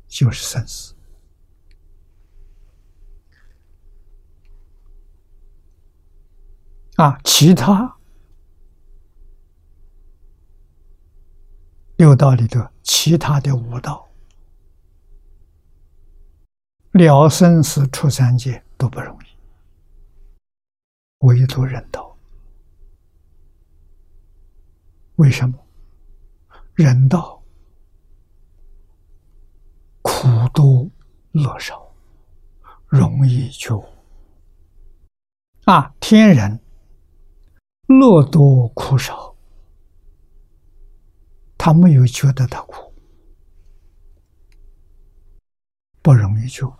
[0.07, 0.95] 就是生死
[6.95, 7.19] 啊！
[7.25, 7.97] 其他
[11.97, 14.07] 六道里的其他的五道
[16.93, 19.27] 了生死出三界都不容易，
[21.27, 22.17] 唯独人道。
[25.17, 25.59] 为什么？
[26.75, 27.38] 人道。
[30.21, 30.85] 苦多
[31.31, 31.95] 乐少，
[32.87, 33.85] 容易觉悟
[35.63, 35.95] 啊！
[36.01, 36.59] 天人
[37.87, 39.33] 乐多苦少，
[41.57, 42.93] 他没有觉得他苦，
[46.01, 46.73] 不容易觉悟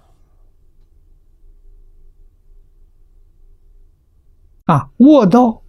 [4.65, 4.91] 啊！
[4.97, 5.63] 卧道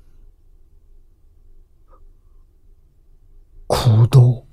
[3.68, 4.44] 苦多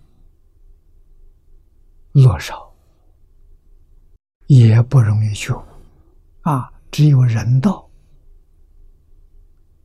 [2.11, 2.66] 乐少。
[4.47, 5.63] 也不容易觉悟
[6.41, 6.71] 啊！
[6.89, 7.89] 只有人道，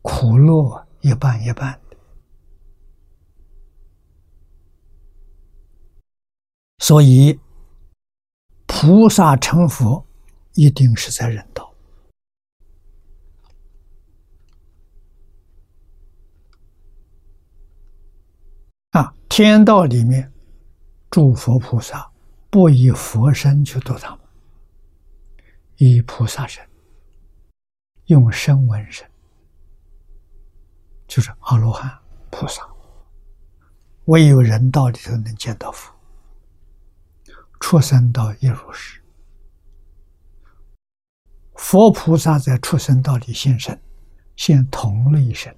[0.03, 1.97] 苦乐一半一半的。
[6.79, 7.39] 所以，
[8.67, 10.07] 菩萨成佛
[10.55, 11.75] 一定是在人道
[18.91, 19.15] 啊！
[19.29, 20.33] 天道里面，
[21.11, 22.11] 诸佛菩萨
[22.49, 24.22] 不以佛身去度他们。
[25.77, 26.67] 以菩萨身，
[28.07, 29.09] 用声闻身，
[31.07, 31.99] 就是阿罗汉、
[32.31, 32.67] 菩萨，
[34.05, 35.93] 唯有人道里头能见到佛，
[37.61, 39.03] 畜生道亦如是。
[41.55, 43.81] 佛菩萨在畜生道里现身，
[44.37, 45.57] 现同类身，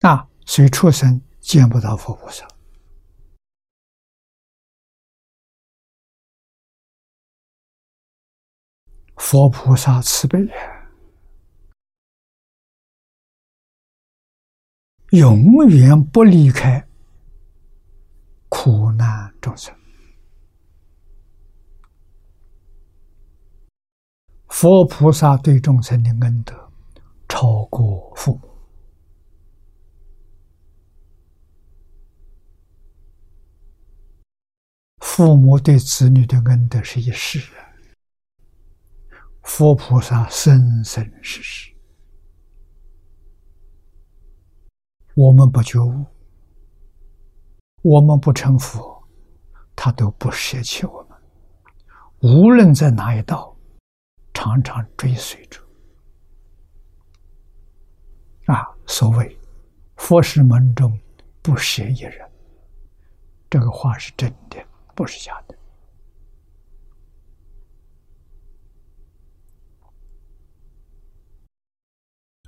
[0.00, 2.48] 那谁出生见不到佛菩萨。
[9.20, 10.38] 佛菩萨慈悲，
[15.10, 16.84] 永远不离开
[18.48, 19.72] 苦难众生。
[24.48, 26.72] 佛菩萨对众生的恩德，
[27.28, 28.50] 超过父母。
[34.98, 37.69] 父母对子女的恩德是一世啊。
[39.52, 41.74] 佛菩萨生生世世，
[45.14, 46.06] 我们不觉悟，
[47.82, 49.02] 我们不成佛，
[49.74, 51.18] 他都不舍弃我们。
[52.20, 53.54] 无论在哪一道，
[54.32, 55.60] 常常追随着。
[58.46, 59.36] 啊，所谓
[59.98, 60.96] “佛是门中
[61.42, 62.30] 不舍一人”，
[63.50, 65.56] 这个话是真的，不是假的。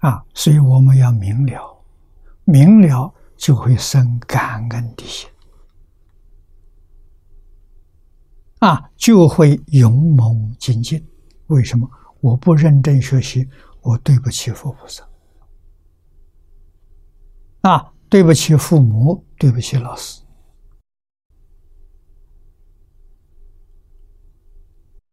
[0.02, 1.84] 啊，所以我们要明了，
[2.44, 5.30] 明了就会生感恩的心，
[8.58, 11.06] 啊，就会勇猛精进。
[11.46, 11.88] 为什么？
[12.20, 13.48] 我不认真学习，
[13.80, 15.08] 我对不起佛菩萨，
[17.60, 20.20] 啊，对不起父母，对不起老师，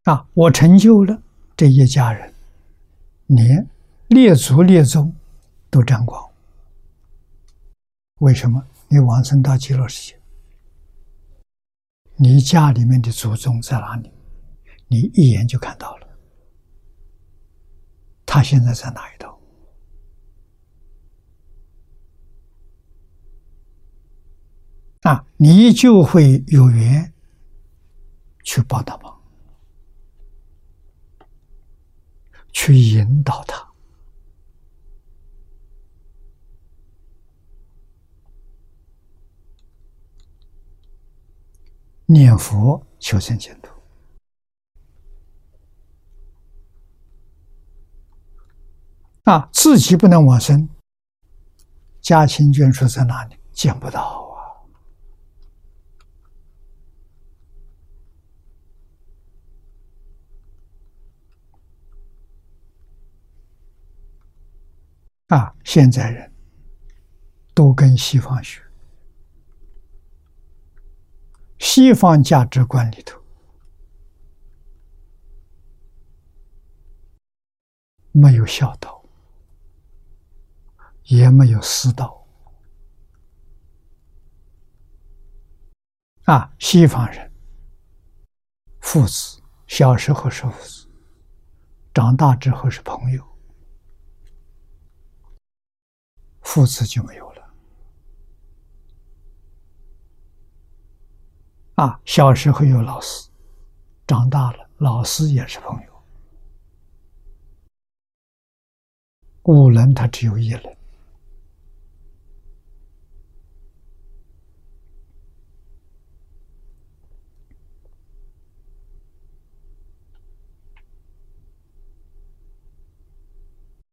[0.06, 1.22] 啊，我成就了
[1.56, 2.34] 这一家人，
[3.28, 3.44] 你。
[4.10, 5.16] 列祖列宗
[5.70, 6.32] 都沾光，
[8.22, 8.66] 为什么？
[8.88, 10.20] 你往生到极乐世界，
[12.16, 14.12] 你家里面的祖宗在哪里？
[14.88, 16.08] 你一眼就看到了。
[18.26, 19.40] 他现在在哪一道？
[25.04, 27.14] 啊，你就会有缘
[28.44, 29.22] 去帮他忙，
[32.52, 33.69] 去引导他。
[42.12, 43.70] 念佛求生净土
[49.26, 49.48] 啊！
[49.54, 50.68] 自己不能往生，
[52.02, 53.38] 家亲眷属在哪里？
[53.52, 54.28] 见不到
[65.28, 65.38] 啊！
[65.38, 65.56] 啊！
[65.64, 66.34] 现在人
[67.54, 68.69] 都跟西方学。
[71.60, 73.22] 西方价值观里头
[78.12, 79.04] 没有孝道，
[81.04, 82.26] 也没有师道。
[86.24, 87.32] 啊，西方人
[88.80, 90.88] 父子小时候是父子，
[91.94, 93.24] 长大之后是朋友，
[96.42, 97.29] 父子就没有。
[101.80, 103.30] 啊，小时候有老师，
[104.06, 106.04] 长大了老师也是朋友。
[109.44, 110.78] 五人他只有一人。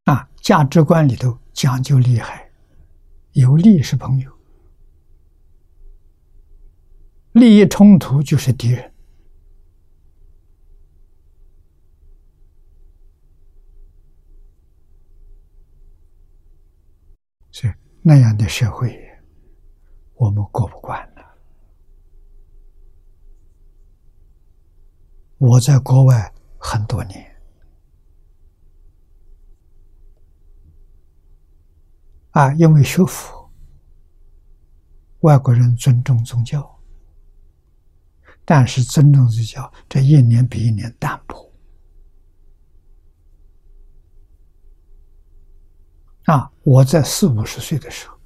[0.06, 2.50] 啊，价值观里头讲究利害，
[3.34, 4.35] 有利是朋友。
[7.36, 8.90] 利益冲突就是敌人，
[17.50, 18.98] 所以那样的社会，
[20.14, 21.36] 我们过不惯了。
[25.36, 27.36] 我在国外很多年，
[32.30, 33.50] 啊，因为学佛，
[35.20, 36.75] 外国人尊重宗教，
[38.46, 41.52] 但是尊重宗教这一年比一年淡薄。
[46.26, 48.16] 啊，我在四五十岁的时候，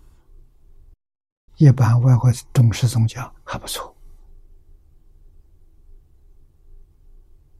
[1.56, 3.96] 一般外国重视宗教还不错。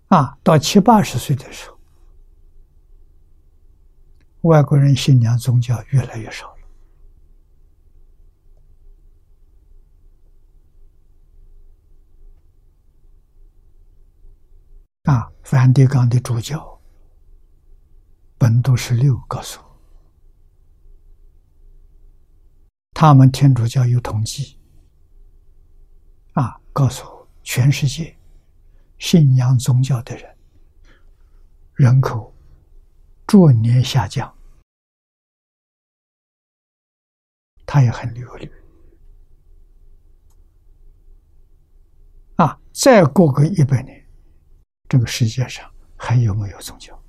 [0.08, 1.78] 啊，到七八十岁的时候，
[4.42, 6.54] 外国人信仰宗教越来越少
[15.04, 16.80] 啊，梵蒂冈的主教
[18.36, 19.60] 本笃十六告诉，
[22.92, 24.58] 他们天主教有统计，
[26.34, 27.04] 啊，告诉
[27.42, 28.16] 全世界。
[28.98, 30.36] 信仰宗教的人
[31.72, 32.34] 人口
[33.26, 34.36] 逐年下降，
[37.64, 38.52] 他也很忧虑。
[42.36, 43.99] 啊，再过个一百年，
[44.90, 47.00] 这个世界上还有没有宗教，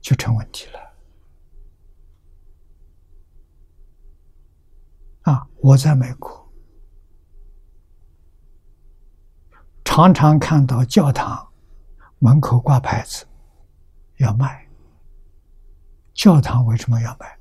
[0.00, 0.78] 就成问题了。
[5.22, 6.48] 啊，我在美国。
[9.84, 11.52] 常常看到教堂
[12.20, 13.26] 门口挂牌子
[14.18, 14.68] 要卖，
[16.14, 17.36] 教堂为什么要卖？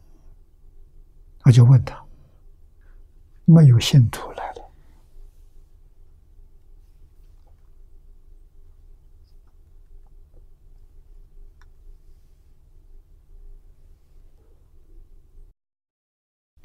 [1.44, 2.04] 我就问他，
[3.46, 4.65] 没有信徒来了。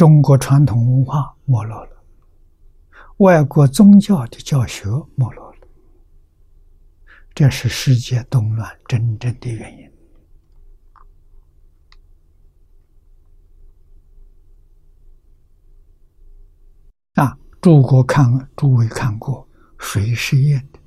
[0.00, 2.02] 中国传统文化没落了，
[3.18, 5.68] 外国宗教的教学没落了。
[7.34, 9.92] 这是世界动乱真正的原因。
[17.16, 19.46] 啊，诸国看，诸位看过
[19.78, 20.80] 水试验的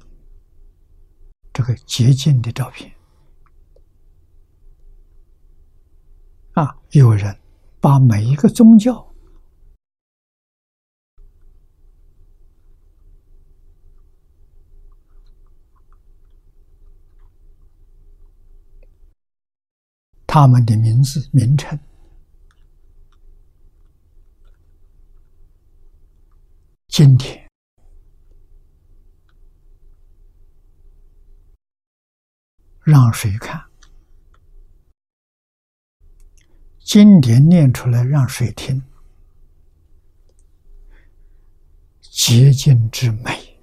[1.53, 2.91] 这个洁净的照片。
[6.53, 7.37] 啊，有人
[7.83, 9.13] 把每一个宗教。
[20.25, 21.77] 他们的名字名称，
[26.87, 27.45] 今天
[32.81, 33.72] 让谁看？
[36.83, 38.83] 经典念出来让谁听？
[42.01, 43.57] 洁净之美。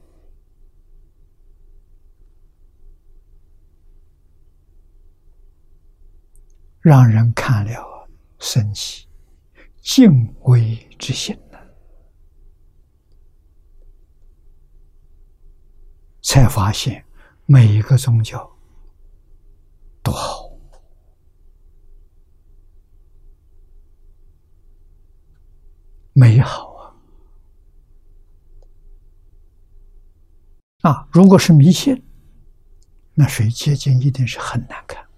[6.81, 8.09] 让人看了
[8.39, 9.07] 生起
[9.83, 11.59] 敬畏之心呢，
[16.23, 17.05] 才发现
[17.45, 18.51] 每一个宗教
[20.03, 20.40] 都好
[26.21, 26.75] 美好
[30.83, 30.91] 啊！
[30.91, 32.05] 啊，如果是迷信，
[33.15, 35.09] 那谁接近一定是很难看。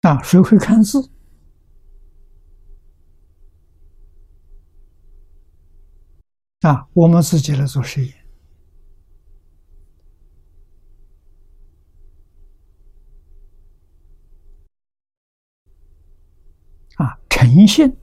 [0.00, 1.08] 啊，谁会看字？
[6.62, 8.18] 啊，我们自己来做实验。
[16.96, 17.94] 啊，诚信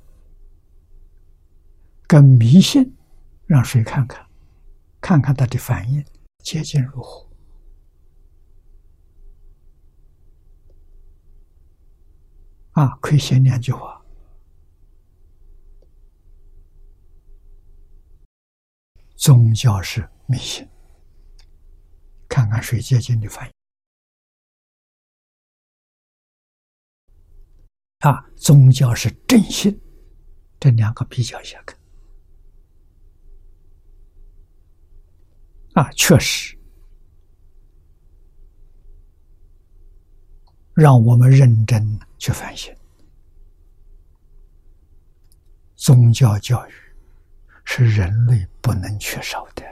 [2.07, 2.95] 跟迷信，
[3.47, 4.25] 让谁看看？
[5.01, 6.05] 看看他的反应，
[6.39, 7.27] 接近如何？
[12.71, 14.03] 啊，可以写两句话。
[19.15, 20.67] 宗教是迷信，
[22.27, 23.54] 看看谁接近的反应。
[28.07, 29.81] 啊，宗教是正信，
[30.59, 31.75] 这两个比较一下看。
[35.73, 36.55] 啊，确实，
[40.75, 41.99] 让我们认真。
[42.17, 42.75] 去反省，
[45.75, 46.71] 宗教教育
[47.63, 49.63] 是人类不能缺少的。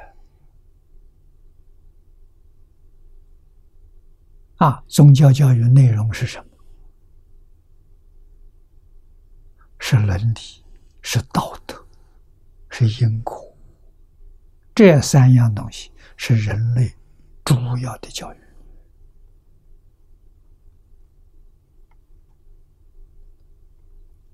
[4.58, 6.53] 啊，宗教教育内容是什么？
[9.86, 10.64] 是伦理、
[11.02, 11.76] 是道德，
[12.70, 13.54] 是因果。
[14.74, 16.90] 这三样东西是人类
[17.44, 18.38] 主要的教育。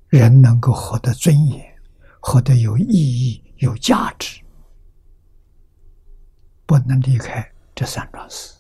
[0.10, 1.76] 人能够活得尊严，
[2.20, 4.39] 活得有意义、有价值，
[6.68, 8.59] 不能离开这三桩事。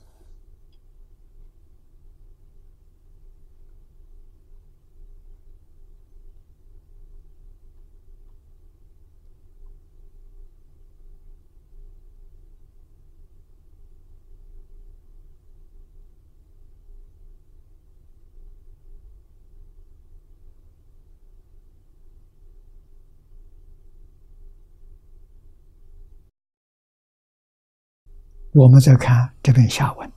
[28.51, 30.11] 我们再看这篇下文，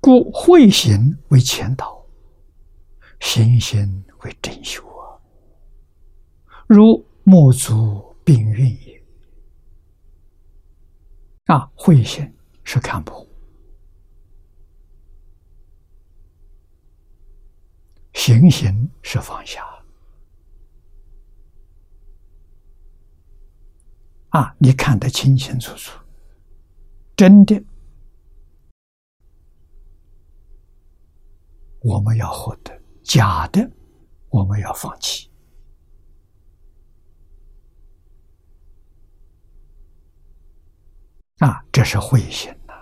[0.00, 2.04] 故慧行为前导，
[3.20, 5.20] 行行为真修啊。
[6.66, 9.04] 如木足并运也。
[11.46, 12.32] 啊，慧行
[12.64, 13.26] 是看破，
[18.14, 19.81] 行行是放下。
[24.32, 24.56] 啊！
[24.58, 25.92] 你看得清清楚楚，
[27.14, 27.62] 真的，
[31.80, 32.72] 我们要获得；
[33.02, 33.70] 假的，
[34.30, 35.30] 我们要放弃。
[41.40, 42.72] 啊，这是慧心呐！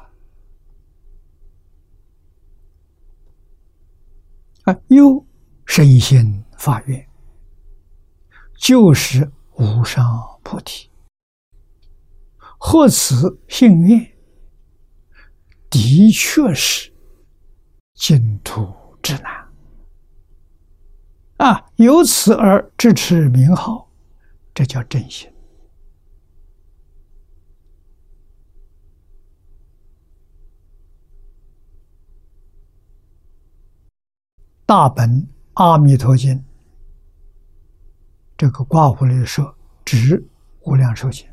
[4.71, 5.27] 啊，又
[5.67, 7.09] 身心发愿，
[8.57, 10.90] 就是无上菩提。
[12.63, 14.07] 贺此幸运，
[15.71, 16.93] 的确是
[17.95, 19.49] 净土之难
[21.39, 21.71] 啊！
[21.77, 23.91] 由此而支持名号，
[24.53, 25.33] 这叫正心。
[34.67, 36.45] 大本阿弥陀经，
[38.37, 40.29] 这个挂壶里说，指
[40.61, 41.27] 无量寿经。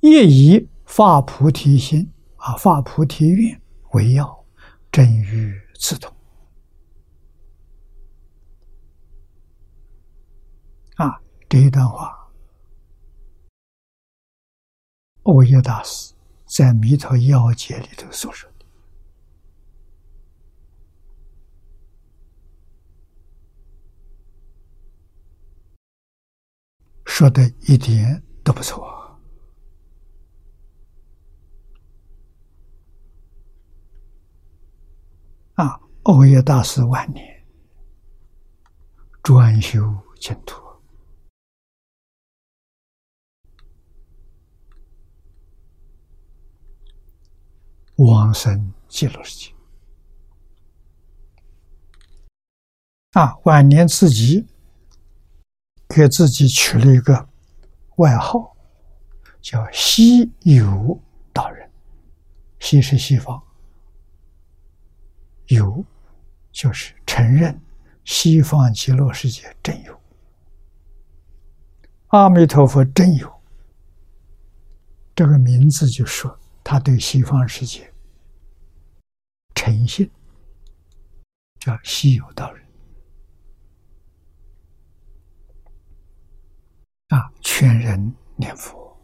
[0.00, 3.60] 业以发菩提心啊，发菩提愿
[3.92, 4.44] 为要，
[4.92, 6.14] 正于此同。
[10.96, 12.30] 啊，这一段话，
[15.24, 16.14] 欧耶大师
[16.46, 18.66] 在《弥陀要解》里头所说的，
[27.04, 29.07] 说的一点都不错。
[36.08, 36.14] 啊！
[36.14, 37.44] 欧耶大师晚年
[39.22, 40.62] 专修净土，
[47.96, 49.54] 往生极乐世界。
[53.12, 54.46] 啊，晚年自己
[55.88, 57.28] 给自己取了一个
[57.96, 58.56] 外号，
[59.42, 60.98] 叫“西游
[61.34, 61.70] 道人”。
[62.60, 63.42] 西是西方。
[65.48, 65.84] 有，
[66.58, 67.56] 就是承认
[68.04, 70.00] 西方极乐世界真有，
[72.08, 73.32] 阿弥陀佛真有。
[75.14, 77.94] 这个名字就说他对西方世界
[79.54, 80.10] 诚信，
[81.60, 82.66] 叫西有道人
[87.10, 89.00] 啊，劝人念佛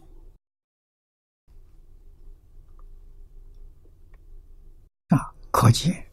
[5.11, 6.04] 啊，可见。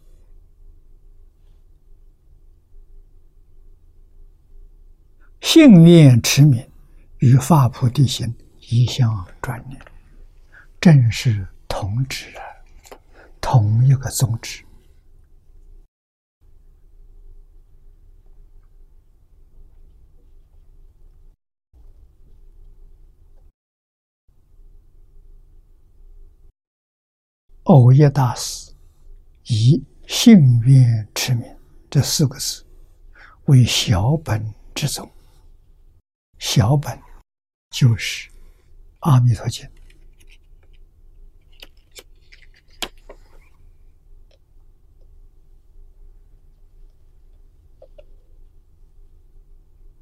[5.41, 6.65] 信愿持名
[7.17, 8.33] 与发菩提心
[8.69, 9.81] 一向转念，
[10.79, 12.41] 正是同旨啊，
[13.41, 14.63] 同一个宗旨。
[27.63, 28.71] 偶耶大师
[29.47, 31.45] 以信愿持名
[31.89, 32.65] 这四个字
[33.45, 35.09] 为小本之宗。
[36.41, 36.99] 小本
[37.69, 38.27] 就是
[39.01, 39.63] 《阿弥陀经》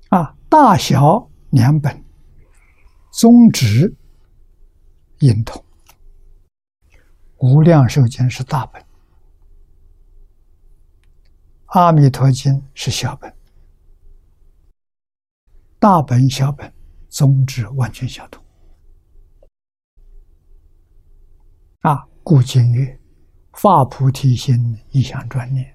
[0.07, 2.03] 啊，大小两本，
[3.11, 3.93] 宗旨
[5.19, 5.63] 应同。
[7.39, 8.83] 无量寿经是大本，
[11.65, 13.35] 阿弥陀经是小本，
[15.81, 16.73] 大本、小本
[17.07, 18.43] 宗旨完全相同。
[21.79, 22.99] 啊，故今曰：
[23.53, 25.73] 发菩提心，一向专念，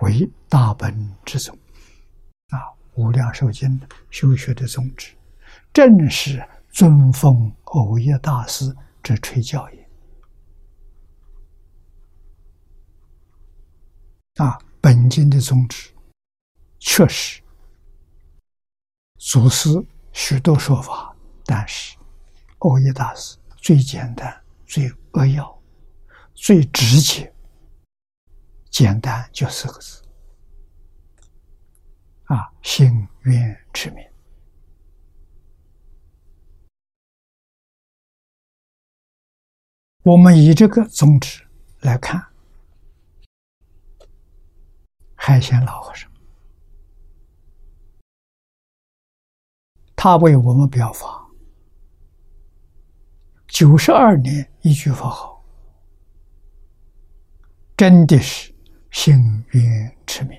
[0.00, 1.56] 为大本之宗。
[2.48, 2.58] 啊，
[2.96, 3.80] 无量寿经
[4.10, 5.14] 修学的宗旨，
[5.72, 9.88] 正是尊奉欧耶大师之垂教也。
[14.44, 15.92] 啊，本经的宗旨
[16.80, 17.41] 确实，
[19.24, 19.68] 祖师
[20.12, 21.14] 许多说法，
[21.44, 21.96] 但是
[22.58, 25.62] 欧耶大师最简单、最扼要、
[26.34, 27.32] 最直接，
[28.68, 30.02] 简单就四个字：
[32.24, 34.04] 啊，心愿持名。
[40.02, 41.46] 我们以这个宗旨
[41.82, 42.20] 来看。
[45.14, 46.11] 海鲜老和尚，
[50.04, 51.30] 他为我们表法，
[53.46, 55.44] 九十二年一句佛号，
[57.76, 58.52] 真的是
[58.90, 59.16] 幸
[59.52, 59.62] 运
[60.04, 60.36] 持名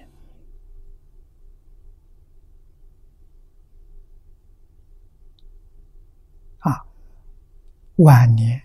[6.59, 6.86] 啊！
[7.99, 8.61] 晚年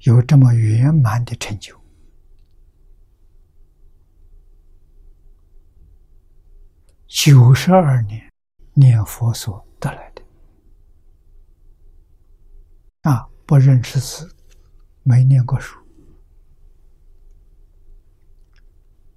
[0.00, 1.74] 有这么圆满的成就。
[7.06, 8.30] 九十二年
[8.74, 10.22] 念佛所得来的
[13.04, 14.34] 啊，不认识字，
[15.02, 15.78] 没念过书，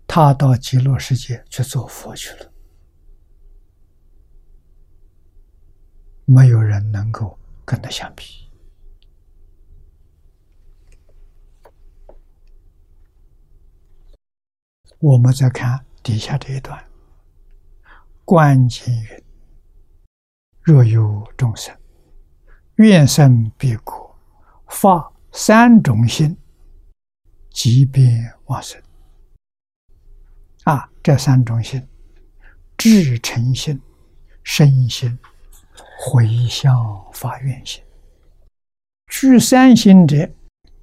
[0.06, 2.52] 他到极乐世界去做佛去了，
[6.26, 8.50] 没有人能够跟他相比。
[15.00, 16.86] 我们再看底下这一段。
[18.26, 19.24] 观经云
[20.62, 21.74] ：“若有众生
[22.78, 24.16] 愿生彼国，
[24.68, 26.38] 发三种心，
[27.50, 28.82] 即便往生。”
[30.66, 31.88] 啊，这三种心：
[32.78, 33.82] 至诚心、
[34.44, 35.18] 身心、
[36.00, 36.76] 回向
[37.14, 37.84] 发愿心。
[39.08, 40.30] 具三心者，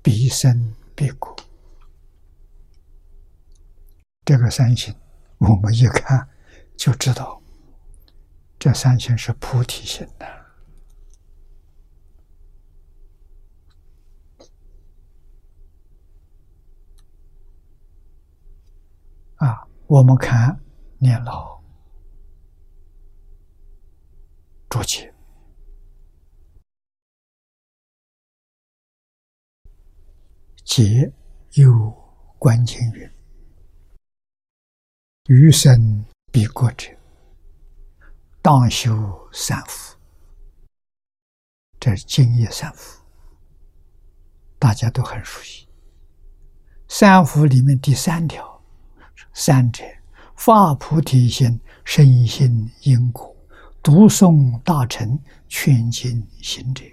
[0.02, 1.34] 必生彼国。
[4.24, 4.94] 这个三心，
[5.38, 6.28] 我们一看。
[6.76, 7.40] 就知道，
[8.58, 10.26] 这三心是菩提心的
[19.36, 19.68] 啊！
[19.86, 20.58] 我们看
[20.98, 21.62] 念老
[24.68, 25.14] 注解，
[30.64, 31.12] 解
[31.52, 31.90] 有
[32.38, 33.10] 观经云
[35.28, 36.04] ：“余生。”
[36.34, 36.90] 必过者，
[38.42, 38.92] 当修
[39.32, 39.96] 三福。
[41.78, 43.04] 这是敬业三福，
[44.58, 45.68] 大家都很熟悉。
[46.88, 48.53] 三福里面第三条，
[49.32, 49.84] 三者
[50.36, 53.36] 发菩提心，深信因果，
[53.82, 56.84] 读诵大乘，劝进行者。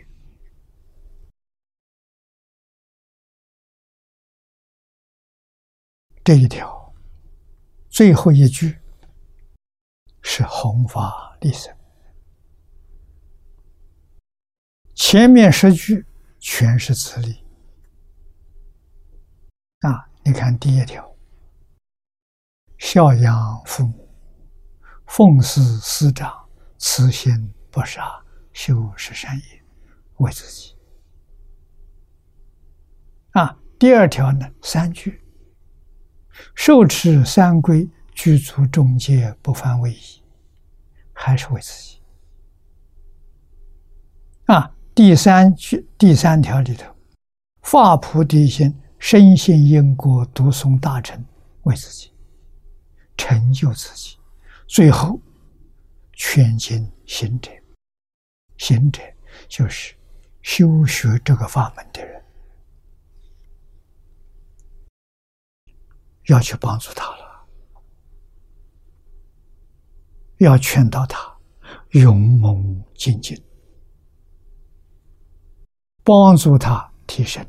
[6.24, 6.93] 这一条
[7.89, 8.78] 最后一句。
[10.24, 11.76] 是弘法利生，
[14.93, 16.05] 前面十句
[16.39, 17.43] 全是自利
[19.80, 20.07] 啊！
[20.24, 21.11] 你看第一条，
[22.82, 24.09] 孝养父母，
[25.05, 26.34] 奉事师长，
[26.79, 28.19] 慈心不杀，
[28.53, 29.63] 修十善业，
[30.17, 30.75] 为自己
[33.34, 33.55] 啊！
[33.77, 35.23] 第二条呢，三句，
[36.55, 37.88] 受持三规。
[38.13, 40.21] 居足中戒不犯位移，
[41.13, 42.01] 还是为自己
[44.45, 44.75] 啊？
[44.93, 46.93] 第三句第三条里头，
[47.61, 51.23] 发菩提心，深信因果，读诵大乘，
[51.63, 52.11] 为自己
[53.18, 54.18] 成就自己。
[54.68, 55.20] 最后，
[56.14, 57.51] 劝进行者，
[58.57, 59.01] 行者
[59.47, 59.95] 就是
[60.41, 62.24] 修学这个法门的人，
[66.28, 67.47] 要去帮助他了。
[70.38, 71.38] 要劝导他
[71.91, 73.39] 勇猛精进，
[76.03, 77.45] 帮助他提升。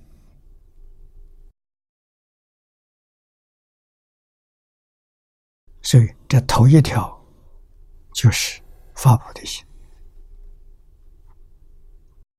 [5.82, 7.20] 所以，这头一条
[8.14, 8.62] 就是
[8.94, 9.64] 发菩提心。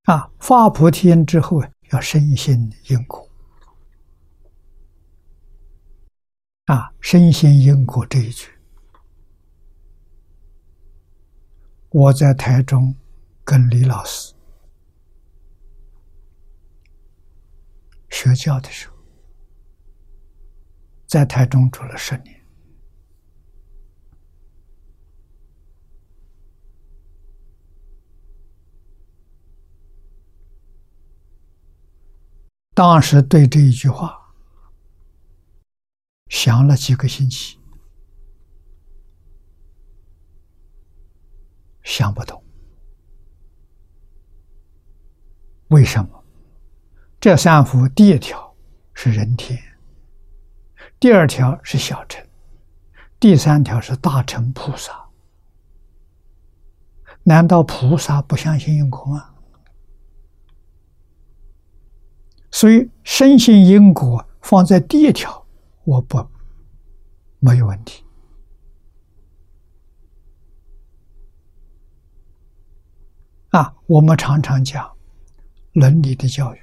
[0.04, 0.30] 啊！
[0.38, 3.28] 发菩提心之后，要深信因果。
[6.66, 8.50] 啊，身心因果这一句，
[11.90, 12.94] 我在台中
[13.44, 14.34] 跟李老师
[18.08, 18.94] 学教的时候，
[21.06, 22.33] 在台中住了十年，
[32.74, 34.20] 当时对这一句话。
[36.28, 37.60] 想了几个星期，
[41.84, 42.42] 想不通，
[45.68, 46.24] 为什么？
[47.20, 48.56] 这三幅第一条
[48.94, 49.62] 是人天，
[50.98, 52.26] 第二条是小乘，
[53.20, 55.08] 第三条是大乘菩萨。
[57.22, 59.33] 难道菩萨不相信因果吗？
[62.54, 65.44] 所以深信因果放在第一条。
[65.82, 66.24] 我不
[67.40, 68.04] 没有问题
[73.50, 73.74] 啊！
[73.86, 74.96] 我们常常讲
[75.72, 76.58] 伦理的教育、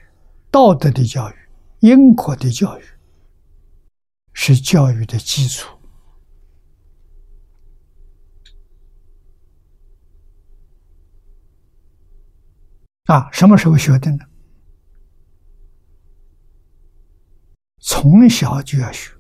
[0.49, 1.35] 道德的教育、
[1.81, 2.83] 因果的教育
[4.31, 5.77] 是教育的基础
[13.07, 13.29] 啊！
[13.33, 14.30] 什么时候学的呢？
[17.84, 19.11] 从小就要学，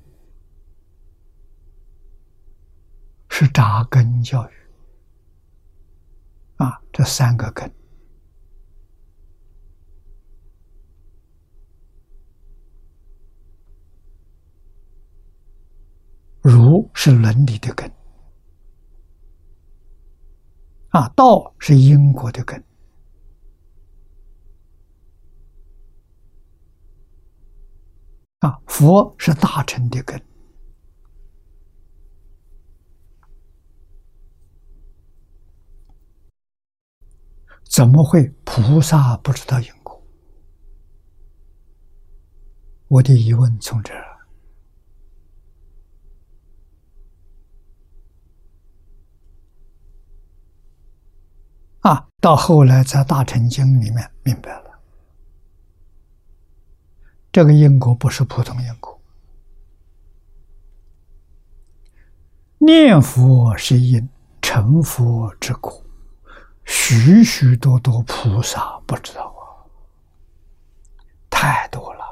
[3.27, 4.53] 是扎根教育
[6.57, 6.79] 啊！
[6.93, 7.73] 这三个根，
[16.41, 17.91] 儒是伦理的根
[20.89, 22.63] 啊，道是因果的根。
[28.41, 30.19] 啊，佛是大乘的根，
[37.63, 40.03] 怎么会菩萨不知道因果？
[42.87, 44.19] 我的疑问从这儿
[51.81, 54.70] 啊，到后来在大乘经里面明白了。
[57.31, 58.99] 这个因果不是普通因果，
[62.57, 64.09] 念佛是因，
[64.41, 65.81] 成佛之果，
[66.65, 69.63] 许许多多菩萨不知道啊，
[71.29, 72.03] 太多了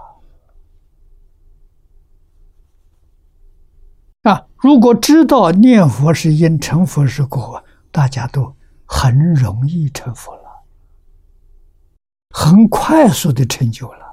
[4.24, 4.48] 啊！
[4.58, 7.62] 如果知道念佛是因，成佛是果，
[7.92, 8.56] 大家都
[8.86, 10.64] 很容易成佛了，
[12.30, 14.09] 很快速的成就了。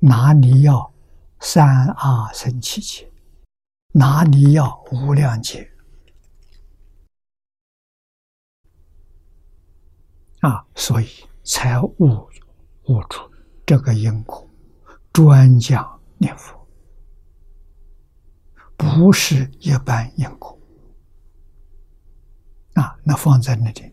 [0.00, 0.92] 哪里要
[1.40, 3.10] 三阿僧祇劫？
[3.92, 5.70] 哪里要无量劫？
[10.40, 11.08] 啊，所以
[11.42, 12.28] 才悟
[12.84, 13.28] 悟出
[13.66, 14.48] 这个因果，
[15.12, 16.64] 专讲念佛，
[18.76, 20.56] 不是一般因果。
[22.74, 23.92] 啊，那放在那里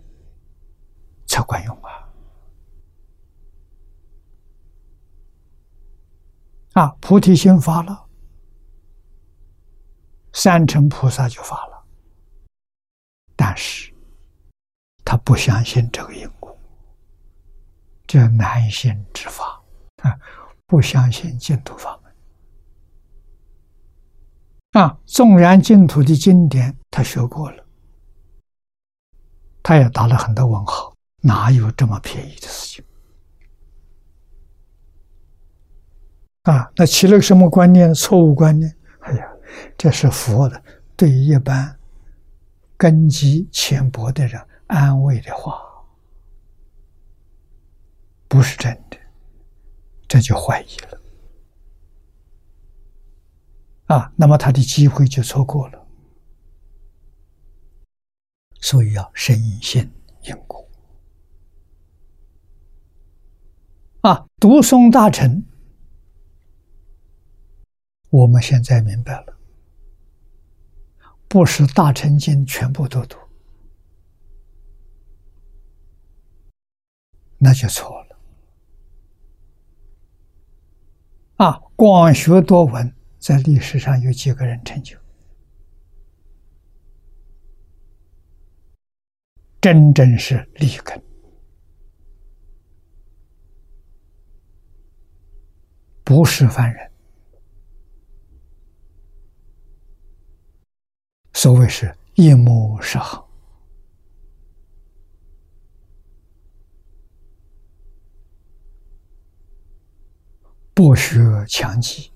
[1.25, 2.04] 才管用啊。
[6.75, 8.05] 啊，菩提心发了，
[10.33, 11.85] 三乘菩萨就发了，
[13.33, 13.93] 但是
[15.05, 16.53] 他不相信这个因果，
[18.05, 19.63] 这难信之法
[20.03, 20.19] 啊，
[20.65, 22.13] 不相信净土法门
[24.83, 24.99] 啊。
[25.05, 27.65] 纵然净土的经典他学过了，
[29.63, 32.83] 他也打了很多问号，哪有这么便宜的事情？
[36.45, 37.93] 啊，那起了个什么观念？
[37.93, 38.75] 错误观念。
[38.99, 39.27] 哎呀，
[39.77, 40.63] 这是佛的
[40.95, 41.77] 对一般
[42.77, 45.59] 根基浅薄的人安慰的话，
[48.27, 48.97] 不是真的，
[50.07, 51.01] 这就怀疑了。
[53.87, 55.87] 啊，那么他的机会就错过了。
[58.61, 59.91] 所以要深信
[60.23, 60.67] 因果。
[64.01, 65.43] 啊，读诵大臣。
[68.15, 69.37] 我们现在明白了，
[71.27, 73.17] 不是大乘经全部都读，
[77.37, 78.17] 那就错了。
[81.35, 84.97] 啊，广学多闻，在历史上有几个人成就？
[89.59, 91.03] 真正是立根，
[96.05, 96.94] 不是凡人。
[101.37, 103.23] 所谓是一目十行，
[110.73, 112.09] 不学强记，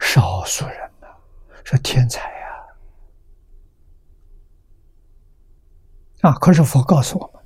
[0.00, 1.06] 少数人呐，
[1.64, 2.48] 是天才呀！
[6.22, 7.42] 啊，可是佛告诉我们，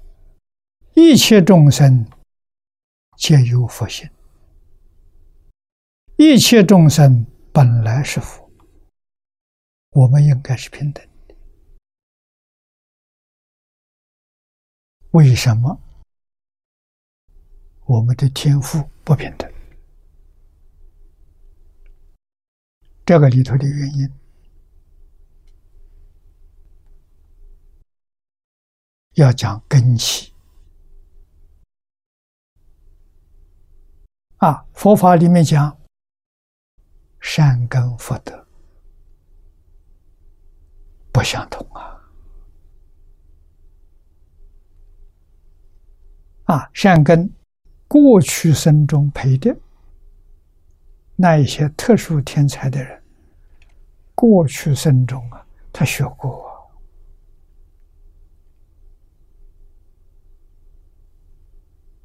[0.94, 2.06] 一切众生
[3.18, 4.08] 皆有佛性，
[6.16, 8.42] 一切众生本来是佛。
[9.94, 11.36] 我们应该是平等的。
[15.12, 15.80] 为什么
[17.86, 19.48] 我们的天赋不平等？
[23.06, 24.12] 这个里头的原因，
[29.12, 30.32] 要讲根器
[34.38, 34.66] 啊。
[34.74, 35.78] 佛法里面讲
[37.20, 38.43] 善根福德。
[41.14, 41.96] 不相同啊！
[46.46, 47.32] 啊，善根
[47.86, 49.56] 过去生中培的
[51.14, 53.00] 那一些特殊天才的人，
[54.12, 56.68] 过去生中啊，他学过，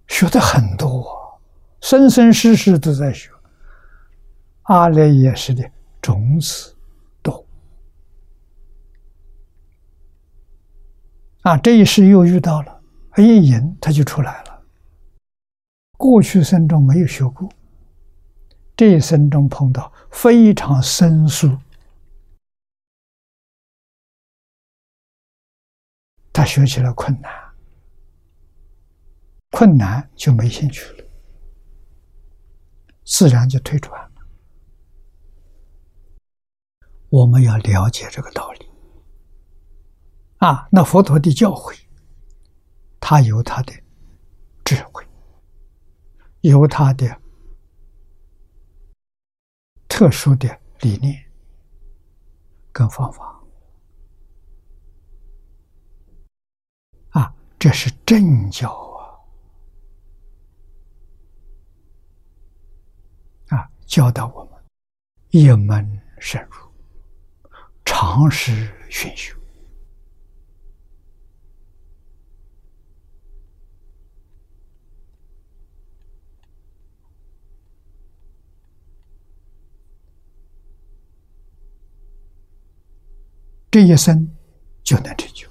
[0.07, 1.41] 学的很多，
[1.82, 3.32] 生生世世都在学。
[4.66, 5.68] 阿赖耶识的
[5.99, 6.76] 种子。
[11.50, 12.82] 啊，这一世又遇到了，
[13.18, 14.64] 一引他就出来了。
[15.97, 17.50] 过去生中没有学过，
[18.78, 21.58] 这一生中碰到非常生疏，
[26.32, 27.34] 他学起来困难，
[29.50, 31.04] 困难就没兴趣了，
[33.06, 34.12] 自然就退转了。
[37.09, 38.68] 我们要了解这个道理。
[40.39, 41.78] 啊，那佛陀的教诲，
[42.99, 43.74] 他有他的
[44.63, 45.05] 智慧，
[46.41, 47.21] 有他的
[49.87, 50.47] 特殊的
[50.79, 51.29] 理念
[52.71, 53.37] 跟方法。
[57.09, 58.70] 啊，这是正教
[63.49, 63.57] 啊！
[63.57, 64.53] 啊，教导我们
[65.32, 66.71] 一门深入，
[67.83, 69.37] 常识熏修。
[83.71, 84.36] 这一生
[84.83, 85.47] 就能成就，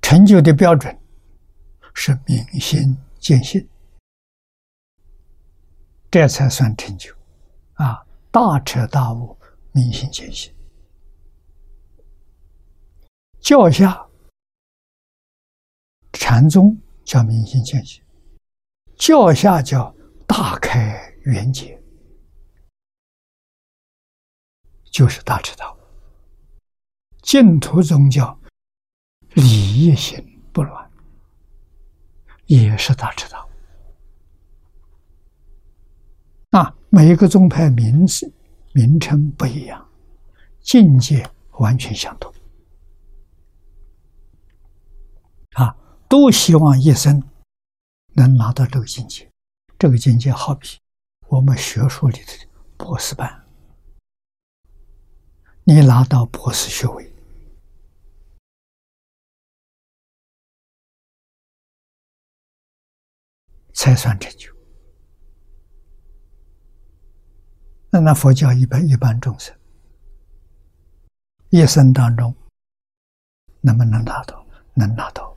[0.00, 0.96] 成就的标准
[1.94, 3.68] 是明心见性，
[6.12, 7.12] 这才算成就。
[7.74, 9.36] 啊，大彻大悟，
[9.72, 10.54] 明心见性。
[13.40, 14.06] 教下
[16.12, 18.00] 禅宗叫明心见性，
[18.96, 19.92] 教下叫
[20.24, 21.79] 大开圆解。
[24.90, 25.76] 就是大彻大悟，
[27.22, 28.38] 净土宗教
[29.34, 30.18] 理业心
[30.52, 30.90] 不乱，
[32.46, 33.50] 也是大彻大悟。
[36.50, 38.32] 啊，每一个宗派名字
[38.72, 39.88] 名称不一样，
[40.60, 42.34] 境界完全相同。
[45.52, 45.76] 啊，
[46.08, 47.22] 都希望一生
[48.14, 49.30] 能拿到这个境界。
[49.78, 50.78] 这个境界好比
[51.28, 53.39] 我们学术里的博士班。
[55.72, 57.14] 你拿到博士学位，
[63.72, 64.52] 才算成就。
[67.88, 69.56] 那那佛教一般一般众生
[71.50, 72.34] 一生当中
[73.60, 74.44] 能不能拿到？
[74.74, 75.36] 能拿到。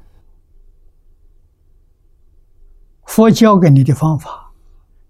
[3.05, 4.51] 佛教给你的方法，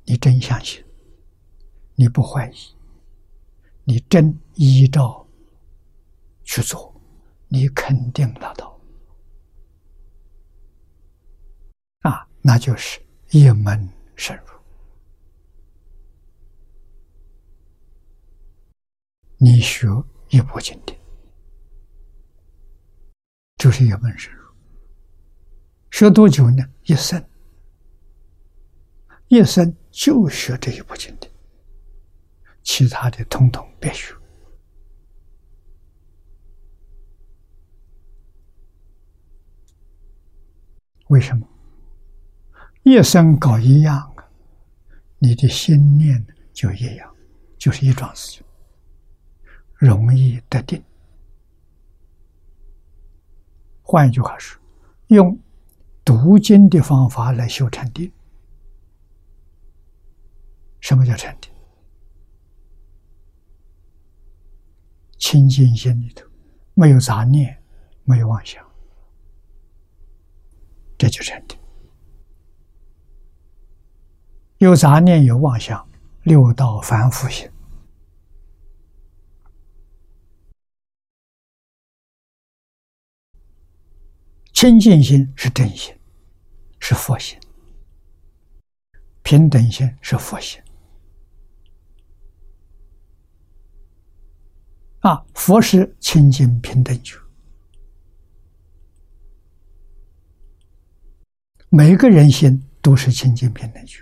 [0.04, 0.84] 你真相信，
[1.96, 2.73] 你不怀疑。
[3.86, 5.28] 你真依照
[6.44, 6.94] 去做，
[7.48, 8.80] 你肯定拿到
[12.02, 13.02] 啊，那就是
[13.32, 14.44] 一门深入。
[19.38, 19.88] 你学
[20.30, 20.98] 一部经典，
[23.58, 24.44] 就是一门深入。
[25.92, 26.64] 学多久呢？
[26.86, 27.22] 一生，
[29.28, 31.33] 一生就学这一部经典。
[32.64, 34.16] 其他的统统别学，
[41.08, 41.48] 为什么？
[42.84, 44.26] 一生搞一样啊？
[45.20, 47.16] 你的心念就一样，
[47.58, 48.44] 就是一桩事情，
[49.76, 50.84] 容易得定。
[53.82, 54.60] 换一句话说，
[55.08, 55.38] 用
[56.04, 58.12] 读经的方法来修禅定。
[60.80, 61.53] 什么叫禅定？
[65.24, 66.28] 清净心里头
[66.74, 67.58] 没有杂念，
[68.04, 68.62] 没有妄想，
[70.98, 71.56] 这就真的。
[74.58, 75.90] 有杂念，有妄想，
[76.24, 77.50] 六道凡夫心。
[84.52, 85.98] 清净心是真心，
[86.82, 87.40] 是佛心；
[89.22, 90.62] 平等心是佛心。
[95.04, 97.18] 啊，佛是清净平等觉，
[101.68, 104.02] 每个人心都是清净平等觉。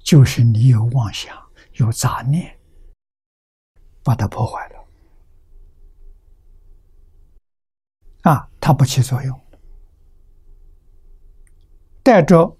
[0.00, 1.34] 就是你有妄想、
[1.76, 2.58] 有杂念，
[4.02, 4.84] 把它破坏了，
[8.30, 9.40] 啊，它不起作用，
[12.02, 12.57] 带着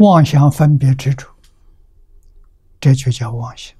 [0.00, 1.28] 妄想分别执着，
[2.80, 3.76] 这就叫妄想，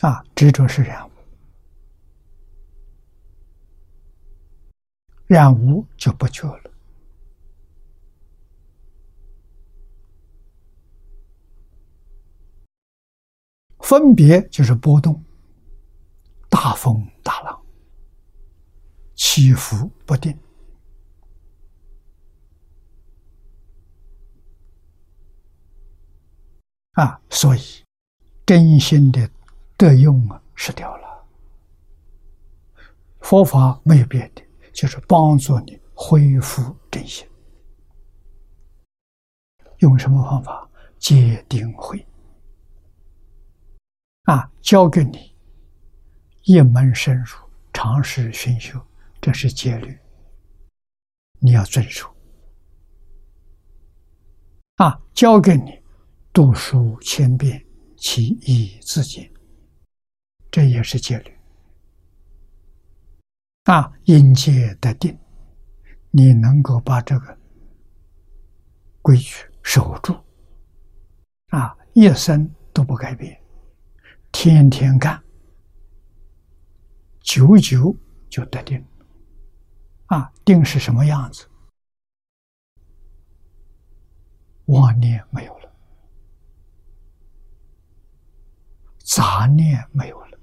[0.00, 1.10] 啊，执着是染。
[5.26, 6.70] 染无就不觉了，
[13.78, 15.24] 分别就是波动，
[16.50, 17.60] 大风大浪，
[19.14, 20.38] 起伏不定。
[26.96, 27.60] 啊，所以
[28.44, 29.30] 真心的
[29.78, 31.24] 德用啊失掉了，
[33.20, 34.42] 佛法没有别的。
[34.76, 37.26] 就是帮助你恢复真心，
[39.78, 40.68] 用什么方法？
[40.98, 42.06] 戒定慧
[44.24, 45.34] 啊，教给你
[46.42, 47.38] 一门深入，
[47.72, 48.78] 长时熏修，
[49.18, 49.98] 这是戒律，
[51.38, 52.14] 你要遵守
[54.74, 55.00] 啊。
[55.14, 55.82] 教给你
[56.36, 57.64] 读书千遍，
[57.96, 59.32] 其义自见，
[60.50, 61.34] 这也是戒律。
[63.64, 65.18] 啊，因戒得定，
[66.10, 67.38] 你能够把这个
[69.00, 70.14] 规矩守住，
[71.48, 73.42] 啊，一生都不改变，
[74.30, 75.18] 天天干，
[77.20, 77.96] 久久
[78.28, 78.84] 就得定。
[80.08, 81.48] 啊，定是什么样子？
[84.66, 85.65] 妄念没有了，
[89.06, 90.38] 杂念没有了，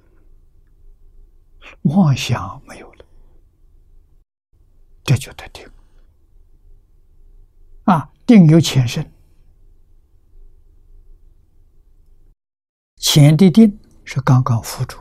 [1.81, 3.05] 妄想没有了。
[5.03, 5.69] 这就得定
[7.83, 8.09] 啊！
[8.25, 9.11] 定有前身，
[12.95, 14.97] 前的定是刚刚辅助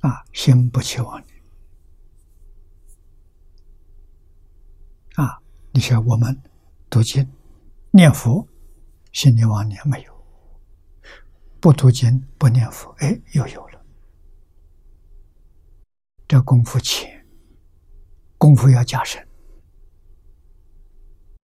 [0.00, 1.40] 啊，心不起妄念
[5.14, 5.40] 啊！
[5.70, 6.42] 你像我们
[6.90, 7.32] 读经、
[7.92, 8.44] 念佛，
[9.12, 10.12] 心里妄念没有；
[11.60, 13.84] 不读经、不念佛，哎，又有了。
[16.26, 17.26] 这功夫浅，
[18.36, 19.26] 功夫要加深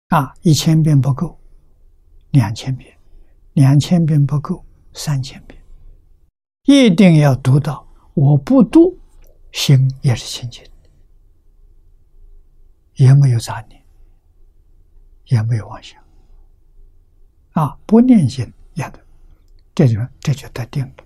[0.08, 0.34] 啊！
[0.42, 1.40] 一千遍不够，
[2.32, 2.94] 两千遍，
[3.54, 5.62] 两千遍不够，三千遍，
[6.64, 7.86] 一定要读到。
[8.14, 8.98] 我不读，
[9.52, 10.62] 心也是清净，
[12.96, 13.82] 也没有杂念，
[15.26, 16.02] 也没有妄想
[17.52, 17.78] 啊！
[17.86, 19.01] 不念经也的，
[19.74, 21.04] 这就这就得定了。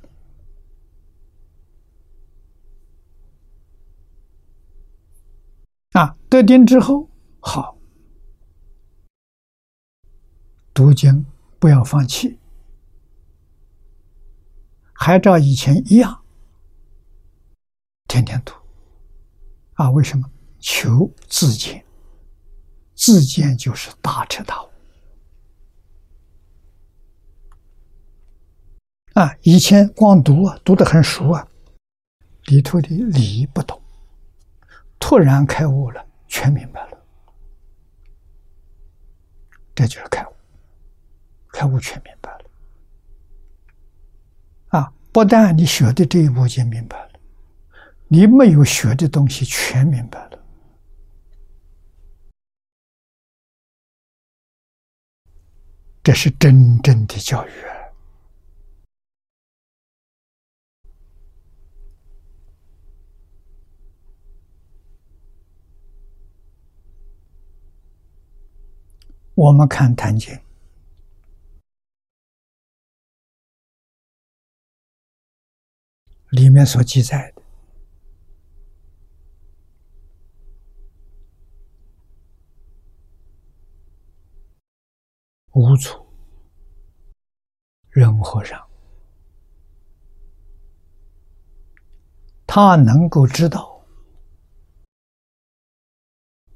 [5.93, 7.09] 啊，得定之后
[7.41, 7.79] 好，
[10.75, 11.25] 读经
[11.59, 12.39] 不要放弃，
[14.93, 16.23] 还照以前一样，
[18.09, 18.53] 天天读。
[19.75, 20.31] 啊，为什么？
[20.59, 21.85] 求自见，
[22.95, 24.69] 自见就是大彻大悟。
[29.17, 31.49] 啊，以前光读啊，读的很熟啊，
[32.49, 33.81] 里头的理不懂。
[35.01, 36.99] 突然开悟了，全明白了，
[39.75, 40.33] 这就是开悟。
[41.49, 42.45] 开悟全明白了，
[44.79, 44.93] 啊！
[45.11, 47.13] 不但你学的这一步就明白了，
[48.09, 50.39] 你没有学的东西全明白了，
[56.03, 57.51] 这是真正的教育。
[69.37, 70.35] 我们看《坛经》，
[76.31, 77.43] 里面所记载的。
[85.53, 86.07] 无处。
[87.91, 88.67] 任何上，
[92.47, 93.85] 他能够知道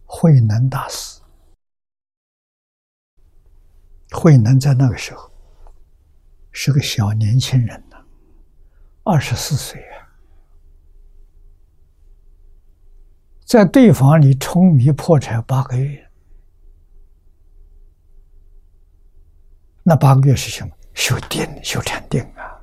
[0.07, 1.20] 慧能大师。
[4.12, 5.31] 慧能在那个时候
[6.53, 7.97] 是个小年轻人呢，
[9.05, 10.11] 二十四岁啊，
[13.45, 16.11] 在对方里冲迷破产八个月，
[19.82, 20.74] 那八个月是什么？
[20.95, 22.61] 修定、修禅定啊。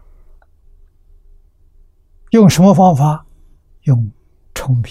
[2.32, 3.26] 用什么方法？
[3.84, 4.11] 用
[4.53, 4.90] 冲迷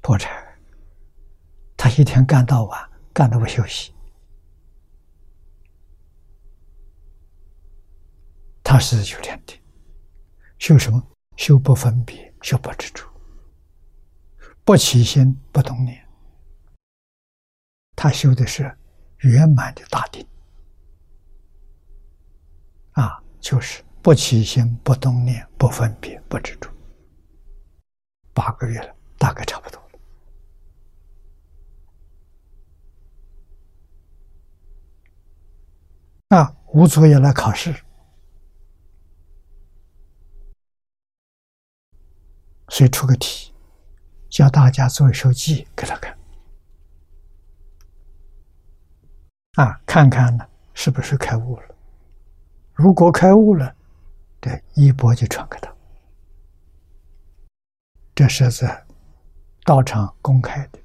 [0.00, 0.32] 破产。
[1.76, 3.94] 他一天干到晚，干都不休息。
[8.70, 9.60] 他是修天地，
[10.60, 11.02] 修什么？
[11.36, 13.04] 修不分别，修不执着，
[14.64, 16.06] 不起心，不动念。
[17.96, 18.72] 他修的是
[19.22, 20.24] 圆满的大定，
[22.92, 26.70] 啊，就是不起心，不动念，不分别，不执着。
[28.32, 29.82] 八个月了，大概差不多
[36.28, 36.38] 了。
[36.38, 37.74] 啊，吴祖也来考试。
[42.70, 43.52] 所以出个题，
[44.30, 46.16] 叫大家做一首记给他看，
[49.54, 51.74] 啊，看看呢是不是开悟了？
[52.72, 53.74] 如果开悟了，
[54.40, 55.74] 这衣钵就传给他。
[58.14, 58.86] 这是在
[59.64, 60.78] 道场公开的，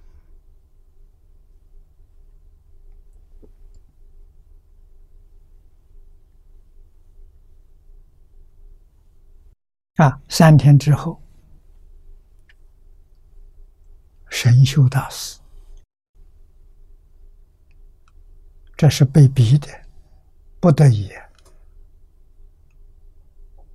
[10.03, 11.21] 啊，三天之后。
[14.37, 15.39] 神秀大师，
[18.75, 19.69] 这是被逼的，
[20.59, 21.09] 不得已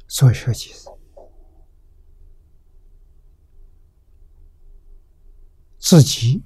[0.06, 0.86] 做设计师，
[5.78, 6.44] 自己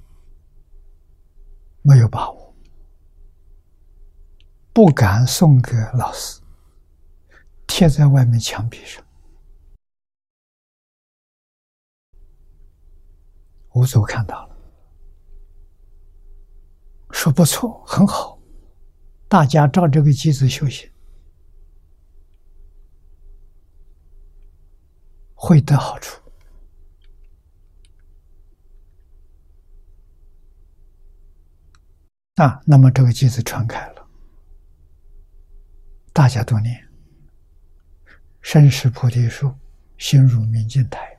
[1.81, 2.55] 没有把握，
[4.71, 6.39] 不敢送给老师，
[7.67, 9.04] 贴在外面墙壁上。
[13.75, 14.57] 吴祖看到了，
[17.11, 18.39] 说不错，很好，
[19.27, 20.89] 大家照这个机子修行，
[25.33, 26.21] 会得好处。
[32.35, 34.07] 啊，那么这个机子传开了，
[36.13, 36.81] 大家都念：
[38.39, 39.53] 身是菩提树，
[39.97, 41.14] 心如明镜台。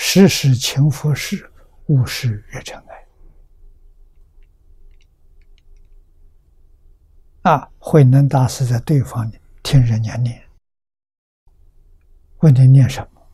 [0.00, 1.44] 时时勤拂拭，
[1.86, 3.06] 勿使惹尘埃。
[7.42, 9.30] 啊，慧能大师在对方
[9.60, 10.40] 听人家念，
[12.38, 13.26] 问你念什么？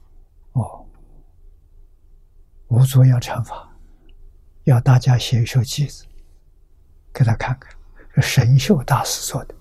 [0.52, 0.88] 哦，
[2.68, 3.70] 无作要禅法，
[4.64, 6.06] 要大家写一首偈子
[7.12, 7.76] 给他看看，
[8.14, 9.54] 是神秀大师做的。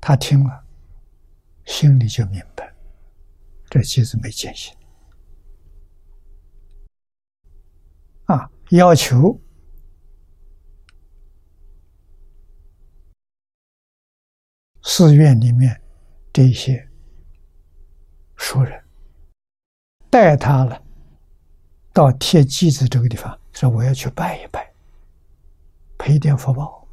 [0.00, 0.63] 他听了。
[1.64, 2.74] 心里就明白，
[3.68, 4.76] 这机子没见性
[8.26, 8.50] 啊！
[8.70, 9.38] 要求
[14.82, 15.80] 寺院里面
[16.32, 16.88] 这些
[18.36, 18.82] 熟人
[20.10, 20.82] 带他了
[21.92, 24.72] 到贴机子这个地方，说我要去拜一拜，
[25.98, 26.80] 赔点福报。《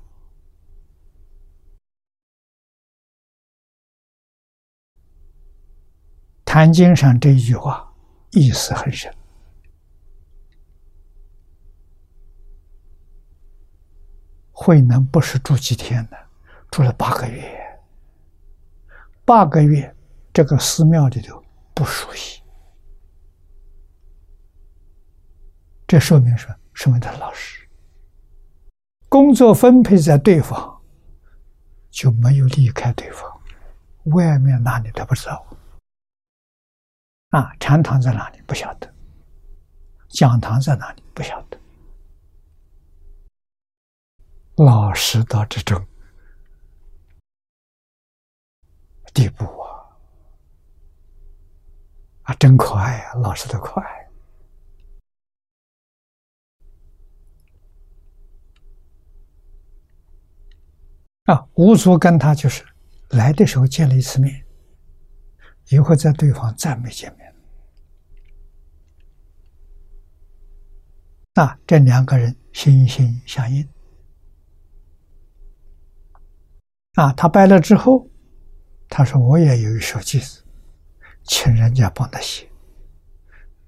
[6.53, 7.89] 坛经》上这一句话
[8.31, 9.09] 意思很深。
[14.51, 16.17] 慧能不是住几天的，
[16.69, 17.41] 住了八个月。
[19.23, 19.95] 八个月，
[20.33, 21.41] 这个寺庙里头
[21.73, 22.41] 不熟悉，
[25.87, 26.55] 这说明什么？
[26.73, 27.65] 说明他老实，
[29.07, 30.81] 工作分配在对方，
[31.89, 33.41] 就没有离开对方，
[34.13, 35.47] 外面哪里都不知道。
[37.31, 38.93] 啊，禅堂在哪里不晓得？
[40.09, 41.57] 讲堂在哪里不晓得？
[44.57, 45.87] 老实到这种
[49.13, 49.95] 地步啊！
[52.23, 54.09] 啊，真可爱啊，老实的可爱。
[61.25, 62.65] 啊，吴叔跟他就是
[63.11, 64.40] 来的时候见了一次面。
[65.71, 67.33] 以后在对方再没见面。
[71.33, 73.67] 那，这两个人心心相印。
[76.95, 78.05] 啊，他拜了之后，
[78.89, 80.43] 他说：“我也有一首偈子，
[81.23, 82.49] 请人家帮他写。”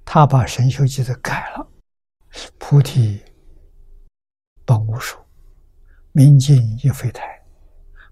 [0.04, 1.66] 他把神秀偈子改了
[2.60, 3.24] ：“菩提
[4.66, 5.18] 本无树，
[6.12, 7.42] 明镜亦非台，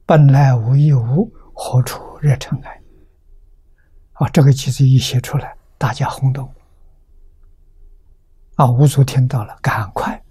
[0.06, 2.81] 本来无一物，何处惹尘埃？”
[4.22, 6.48] 啊，这个句子一写出来，大家轰动。
[8.56, 10.24] 啊，五祖听到了，赶快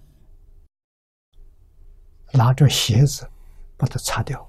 [2.33, 3.29] 拿着鞋子
[3.77, 4.49] 把它擦掉。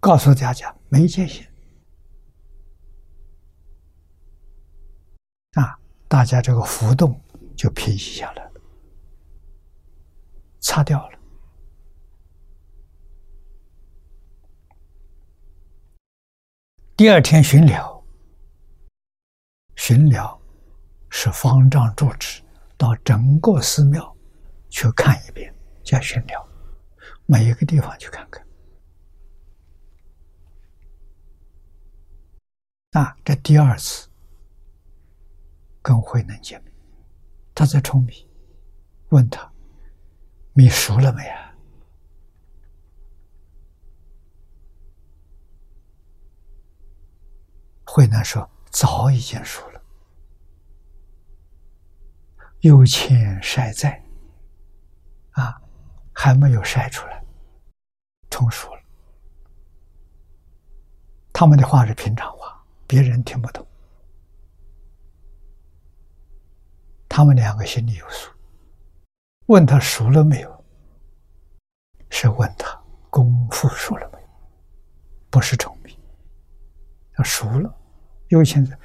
[0.00, 1.48] 告诉大家没见血
[5.52, 5.78] 啊！
[6.08, 7.20] 大家这个浮动
[7.54, 8.60] 就平息下来了，
[10.58, 11.18] 擦掉了。
[16.96, 17.99] 第二天巡了，
[19.80, 20.38] 巡了
[21.08, 22.42] 是方丈住持
[22.76, 24.14] 到整个寺庙
[24.68, 26.48] 去看一遍，叫巡了，
[27.24, 28.46] 每一个地方去看看。
[32.92, 34.06] 那，这第二次
[35.80, 36.70] 跟慧能见面，
[37.54, 38.28] 他在冲米，
[39.08, 39.50] 问他
[40.52, 41.54] ：“米熟了没啊？”
[47.86, 49.69] 慧能说：“早已经熟了，
[52.60, 54.02] 有钱晒在，
[55.30, 55.60] 啊，
[56.12, 57.22] 还没有晒出来，
[58.28, 58.82] 成熟了。”
[61.32, 62.56] 他们的话是平常话。
[62.86, 63.64] 别人听不懂，
[67.08, 68.32] 他们两个心里有数。
[69.46, 70.64] 问他熟了没有？
[72.10, 72.76] 是问他
[73.10, 74.28] 功夫熟了没有？
[75.30, 75.96] 不是聪明。
[77.12, 77.72] 他熟了，
[78.28, 78.76] 因为现在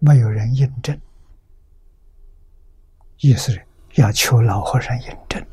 [0.00, 1.00] 没有人印证，
[3.22, 5.46] 意思是要求老和尚印证。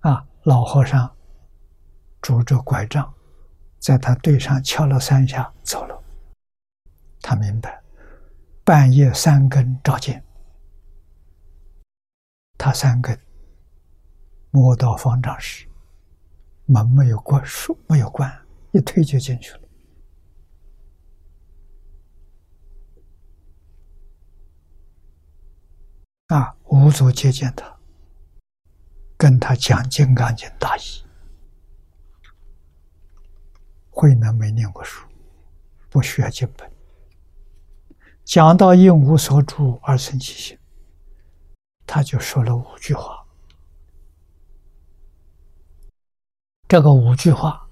[0.00, 1.14] 啊，老和尚
[2.22, 3.12] 拄着拐杖。
[3.78, 6.02] 在他对上敲了三下，走了。
[7.20, 7.80] 他明白，
[8.64, 10.24] 半夜三更照见，
[12.56, 13.16] 他三更
[14.50, 15.68] 摸到方丈时，
[16.64, 18.32] 门没有关，书没有关，
[18.72, 19.65] 一推就进去了。
[26.28, 27.76] 啊，五祖接见他，
[29.16, 30.80] 跟他讲《金刚经》大意。
[33.90, 35.06] 慧能没念过书，
[35.88, 36.68] 不需要经本。
[38.24, 40.58] 讲到应无所住而生其心，
[41.86, 43.24] 他就说了五句话。
[46.66, 47.68] 这个五句话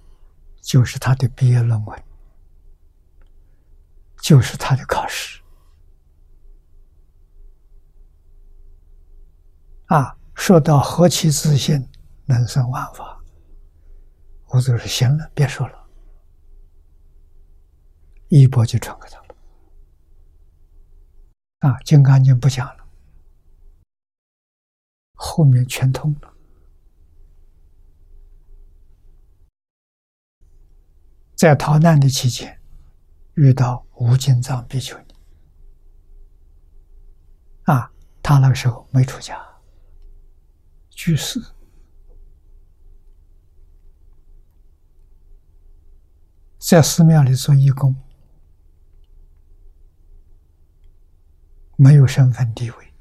[0.62, 2.04] 就是他的毕业论文，
[4.22, 5.40] 就是他的考试。
[9.86, 11.88] 啊，说到何其自信，
[12.26, 13.20] 能生万法。
[14.46, 15.88] 我就说行了，别说了。
[18.28, 19.36] 一波就传给他了，
[21.60, 22.84] 啊，《金刚经》不讲了，
[25.14, 26.32] 后面全通了。
[31.36, 32.60] 在逃难的期间，
[33.34, 35.14] 遇到无尽藏比丘尼，
[37.64, 37.92] 啊，
[38.22, 39.40] 他那个时候没出家，
[40.94, 41.42] 居士，
[46.58, 47.94] 在寺庙里做义工。
[51.76, 52.94] 没有身份地位，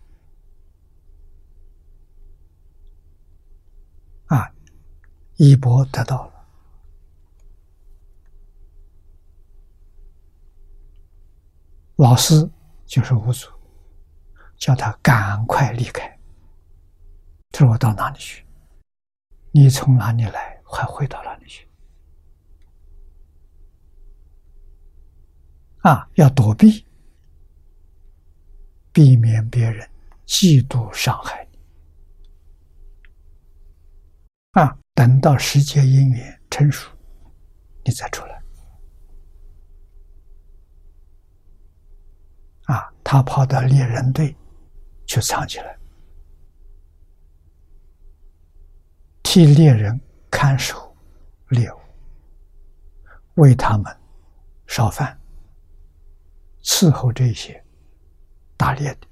[4.26, 4.52] 啊，
[5.36, 6.48] 一博得到了，
[11.98, 12.50] 老师
[12.88, 13.48] 就是五祖，
[14.58, 16.13] 叫他赶快离开。
[17.54, 18.46] 他说：“我到哪里去？
[19.52, 21.66] 你从哪里来，还回到哪里去？
[25.84, 26.86] 啊，要躲避。”
[28.92, 29.90] 避免别人
[30.28, 31.58] 嫉妒伤害你
[34.52, 34.78] 啊！
[34.94, 36.96] 等到时间因缘成熟，
[37.84, 38.40] 你再出来
[42.66, 42.94] 啊！
[43.04, 44.36] 他跑到猎人队
[45.08, 45.76] 去藏起来，
[49.34, 50.00] 替猎人
[50.30, 50.96] 看守
[51.48, 51.78] 猎物，
[53.42, 53.92] 为他们
[54.68, 55.20] 烧饭，
[56.62, 57.66] 伺候这些
[58.56, 59.08] 打猎的。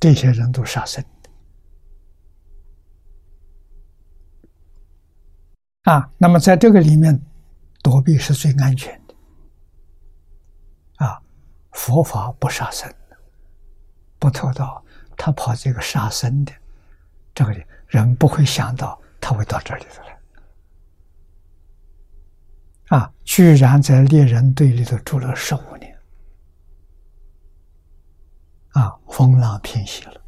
[0.00, 1.30] 这些人都杀生的
[5.92, 6.10] 啊！
[6.16, 7.20] 那么在这个里面，
[7.82, 9.14] 躲避是最安全的
[11.04, 11.20] 啊！
[11.72, 12.90] 佛法不杀生，
[14.18, 14.82] 不偷盗，
[15.18, 16.52] 他跑这个杀生的，
[17.34, 17.54] 这个
[17.86, 20.18] 人不会想到他会到这里头来。
[22.88, 25.98] 啊，居然在猎人队里头住了十五年，
[28.72, 30.20] 啊，风浪平息了，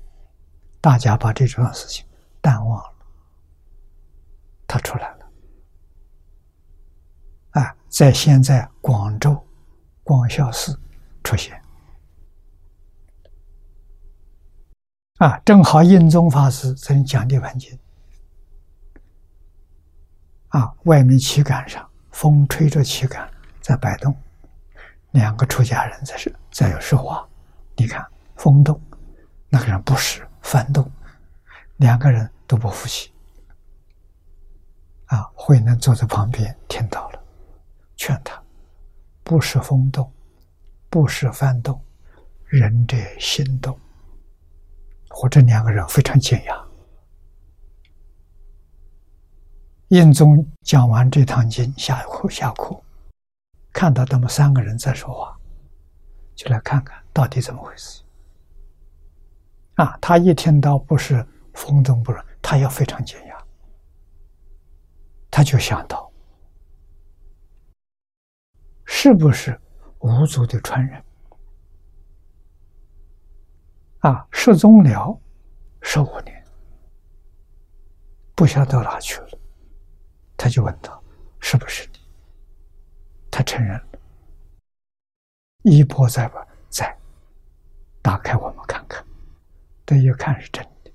[0.80, 2.06] 大家把这桩事情
[2.40, 2.92] 淡忘了，
[4.66, 5.30] 他出来了，
[7.50, 9.46] 啊，在现在广州
[10.02, 10.80] 广孝寺
[11.22, 11.62] 出现，
[15.18, 17.78] 啊，正好印宗法师在讲地盘经，
[20.48, 21.88] 啊，外面旗杆上。
[22.10, 23.28] 风吹着旗杆
[23.60, 24.16] 在摆动，
[25.10, 27.28] 两个出家人在说在说话。
[27.76, 28.80] 你看风动，
[29.48, 30.88] 那个人不是翻动，
[31.78, 33.12] 两个人都不服气。
[35.06, 37.20] 啊，慧能坐在旁边听到了，
[37.96, 38.40] 劝他：
[39.24, 40.08] 不是风动，
[40.88, 41.80] 不是翻动，
[42.46, 43.76] 人者心动。
[45.22, 46.64] 我这两个人非常惊讶。
[49.88, 52.76] 印宗讲完这堂经下课下课，
[53.72, 55.38] 看到他们三个人在说话，
[56.34, 58.02] 就来看看到底怎么回事。
[59.74, 63.36] 啊，他一听到不是风动不是，他也非常惊讶，
[65.30, 66.10] 他就想到，
[68.84, 69.60] 是不是
[70.00, 71.04] 五祖的传人？
[74.04, 75.18] 啊，失踪了
[75.80, 76.44] 十五年，
[78.34, 79.38] 不晓得哪去了。
[80.36, 80.92] 他就问他
[81.40, 81.98] ：“是不是你？”
[83.32, 83.86] 他承认了。
[85.62, 86.36] 衣钵在不
[86.68, 86.94] 在？
[88.02, 89.02] 打开我们看看。
[89.86, 90.92] 这一看是真的。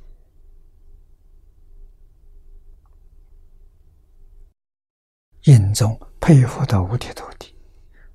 [5.45, 7.55] 印宗佩服的五体投地。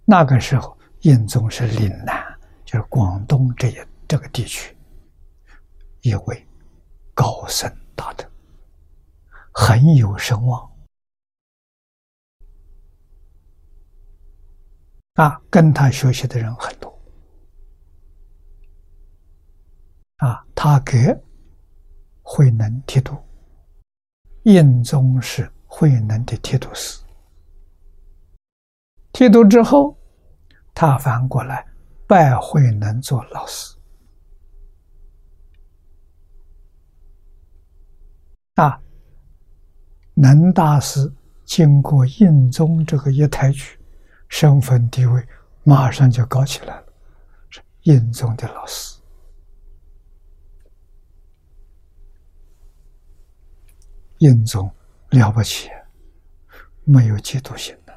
[0.04, 2.24] 那个时候，印宗是岭南，
[2.64, 3.76] 就是广东这一
[4.06, 4.73] 这个地区
[6.04, 6.46] 一位
[7.14, 7.66] 高僧
[7.96, 8.30] 大德，
[9.54, 10.70] 很有声望。
[15.14, 16.92] 啊，跟他学习的人很多。
[20.16, 21.16] 啊，他给
[22.22, 23.16] 慧能剃度，
[24.42, 27.02] 印宗是慧能的剃度师。
[29.10, 29.96] 剃度之后，
[30.74, 31.66] 他反过来
[32.06, 33.73] 拜慧能做老师。
[38.54, 38.80] 啊，
[40.14, 41.12] 能大师
[41.44, 43.78] 经过印宗这个一抬举。
[44.28, 45.24] 身份地位
[45.62, 46.86] 马上就高起来了，
[47.50, 48.98] 是印宗的老师。
[54.18, 54.68] 印宗
[55.10, 55.68] 了不起，
[56.82, 57.94] 没有嫉妒心的，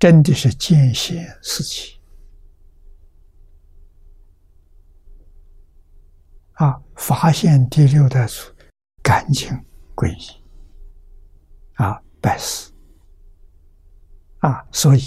[0.00, 2.00] 真的是见贤思齐
[6.54, 6.80] 啊！
[6.96, 8.51] 发现第六代祖，
[9.02, 9.50] 赶紧
[9.94, 10.42] 皈依
[11.74, 12.70] 啊，拜师。
[14.38, 15.00] 啊，所以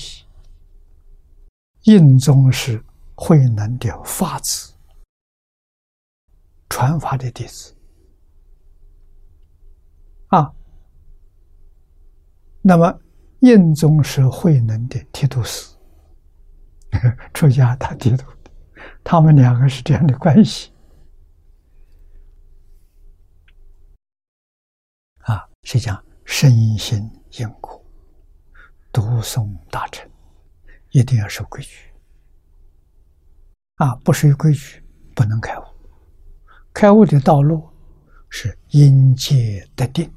[1.84, 2.84] 印宗是
[3.16, 4.74] 慧能的法子，
[6.70, 7.76] 传法的弟子。
[10.28, 10.54] 啊，
[12.62, 13.00] 那么
[13.40, 15.76] 印宗是慧能的剃度师，
[17.34, 18.26] 出家他剃度，
[19.04, 20.72] 他们两个是这样的关系。
[25.20, 27.84] 啊，谁讲身心因果。
[28.94, 30.08] 读诵大乘，
[30.92, 31.92] 一定要守规矩
[33.78, 33.94] 啊！
[33.96, 34.82] 不守规矩，
[35.16, 35.64] 不能开悟。
[36.72, 37.68] 开悟的道路
[38.30, 40.10] 是因戒得定，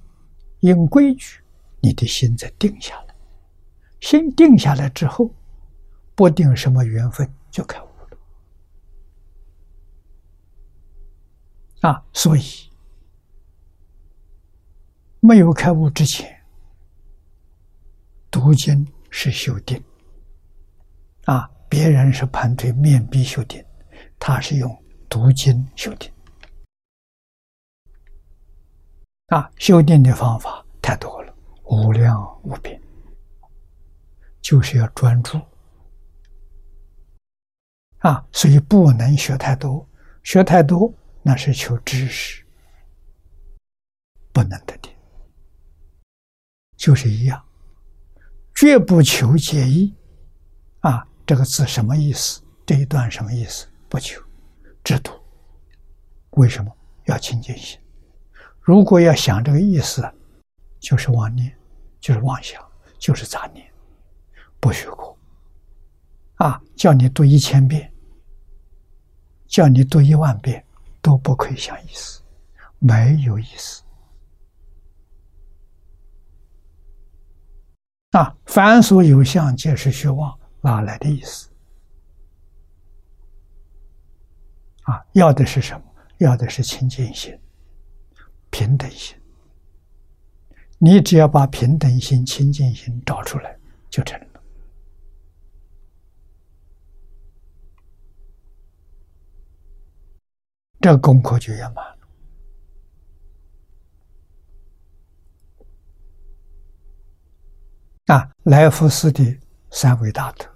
[0.61, 1.41] 因规矩，
[1.81, 3.15] 你的心才定下来。
[4.01, 5.35] 心定下来之后，
[6.15, 7.89] 不定什么缘分就开悟
[11.81, 12.05] 了啊！
[12.12, 12.68] 所以，
[15.20, 16.35] 没有开悟之前。
[18.31, 19.82] 读经是修定，
[21.24, 23.65] 啊，别人是盘腿面壁修定，
[24.19, 26.12] 他是用读经修定，
[29.28, 31.35] 啊，修定的方法太多了，
[31.65, 32.78] 无量无边，
[34.43, 35.40] 就是要专注，
[38.01, 39.89] 啊，所以不能学太多，
[40.23, 40.93] 学太多
[41.23, 42.45] 那是求知识，
[44.32, 44.93] 不能得定，
[46.79, 47.45] 就是一样。
[48.55, 49.95] 绝不求解义，
[50.81, 52.41] 啊，这个字什么意思？
[52.65, 53.67] 这一段什么意思？
[53.89, 54.23] 不求，
[54.83, 55.13] 只读。
[56.31, 56.73] 为什么
[57.05, 57.79] 要清净心？
[58.61, 60.11] 如果要想这个意思，
[60.81, 61.55] 就是妄念，
[62.01, 62.63] 就是妄想，
[62.99, 63.67] 就是杂念，
[64.61, 65.19] 不许过。
[66.37, 67.93] 啊，叫你读一千遍，
[69.47, 70.65] 叫你读一万遍，
[71.01, 72.23] 都不可以想意思，
[72.79, 73.83] 没有意思。
[78.12, 81.51] 啊，凡所有相，皆是虚妄，哪来的意思？
[84.85, 85.82] 啊，要的是什么？
[86.16, 87.39] 要的是清净心、
[88.51, 89.14] 平等心。
[90.78, 93.59] 你只要把平等心、清净心找出来，
[93.90, 94.26] 就成了。
[100.80, 101.98] 这功课就圆满
[108.09, 109.39] 啊，来福寺的
[109.70, 110.47] 三位大德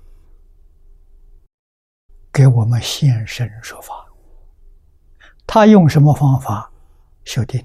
[2.32, 4.08] 给我们现身说法。
[5.46, 6.72] 他用什么方法
[7.24, 7.62] 修定？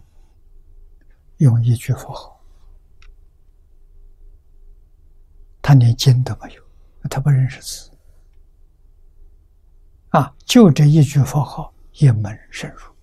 [1.38, 2.38] 用一句佛号。
[5.62, 6.64] 他连经都没有，
[7.10, 7.90] 他不认识字。
[10.10, 12.94] 啊，就这一句佛号，一门深入。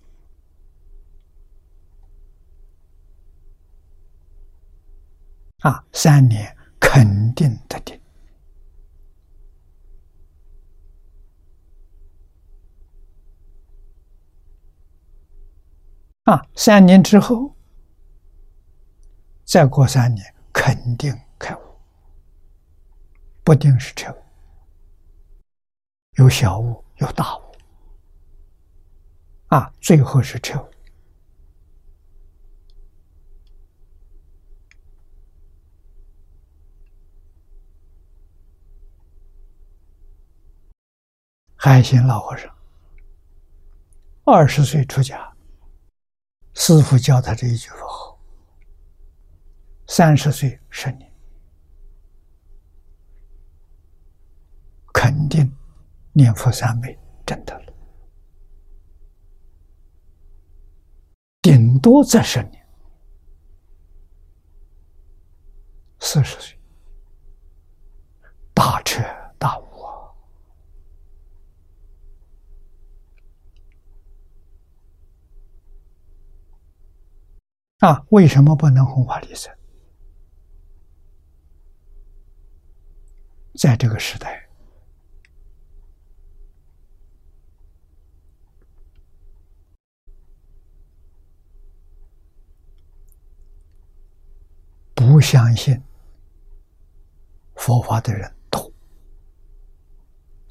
[5.61, 6.54] 啊，三年
[6.95, 7.99] 肯定得定。
[16.23, 17.53] 啊，三年之后，
[19.43, 21.59] 再过三年，肯定开悟，
[23.43, 24.23] 不定是彻悟，
[26.13, 27.41] 有小悟，有大悟，
[29.47, 30.74] 啊，最后是彻悟。
[41.65, 42.55] 海心老和尚
[44.23, 45.35] 二十岁出家。
[46.53, 48.19] 师傅教他这一句佛号，
[49.87, 51.11] 三十岁十年，
[54.93, 55.51] 肯定
[56.13, 57.73] 念佛三昧真的了，
[61.41, 62.63] 顶多再十年，
[65.99, 66.55] 四十岁。
[68.53, 69.01] 大彻
[69.39, 69.65] 大悟。
[77.85, 79.55] 啊，为什么不能弘法利生？
[83.53, 84.49] 在这个时代，
[94.95, 95.79] 不相信
[97.53, 98.73] 佛法的人多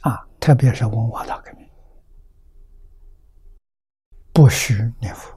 [0.03, 1.69] 啊，特别是文化大革命，
[4.33, 5.34] 不许念佛。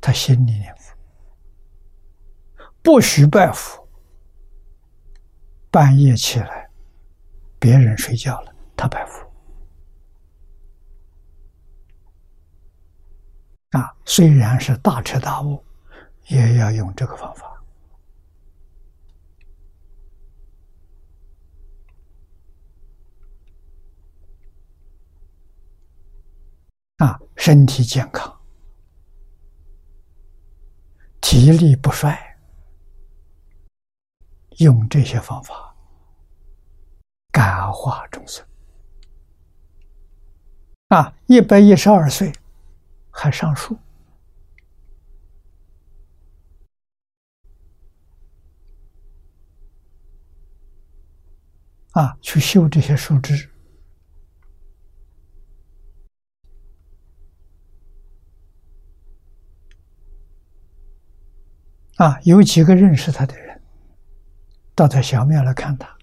[0.00, 0.94] 他心里念佛，
[2.82, 3.84] 不许拜佛。
[5.70, 6.70] 半夜起来，
[7.58, 9.24] 别人睡觉了，他拜佛。
[13.72, 15.62] 啊，虽然是大彻大悟，
[16.28, 17.62] 也要用这个方法。
[26.98, 28.35] 啊，身体健康。
[31.20, 32.36] 体力不衰，
[34.58, 35.74] 用这些方法
[37.32, 38.46] 感化众生
[40.88, 41.12] 啊！
[41.26, 42.32] 一百一十二岁
[43.10, 43.76] 还上树
[51.90, 53.50] 啊，去修这些树枝。
[61.96, 63.62] 啊，有几个认识他的人，
[64.74, 65.96] 到他小庙来看他。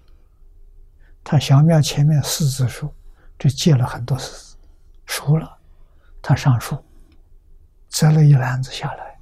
[1.23, 2.93] 他小庙前面柿子树，
[3.37, 4.57] 就结了很多柿子，
[5.05, 5.59] 熟了，
[6.21, 6.83] 他上树，
[7.89, 9.19] 摘了一篮子下来，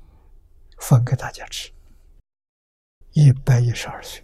[0.79, 1.71] 分给大家吃。
[3.11, 4.23] 一百一十二岁，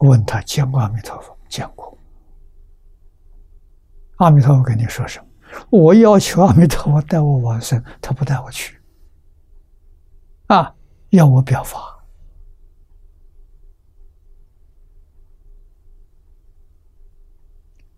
[0.00, 1.36] 问他见过阿弥陀佛？
[1.48, 1.96] 见过。
[4.16, 5.26] 阿弥陀佛跟你说什么？
[5.70, 8.80] 我要求阿弥陀佛带我往生，他不带我去，
[10.46, 10.74] 啊，
[11.10, 11.90] 要我表法。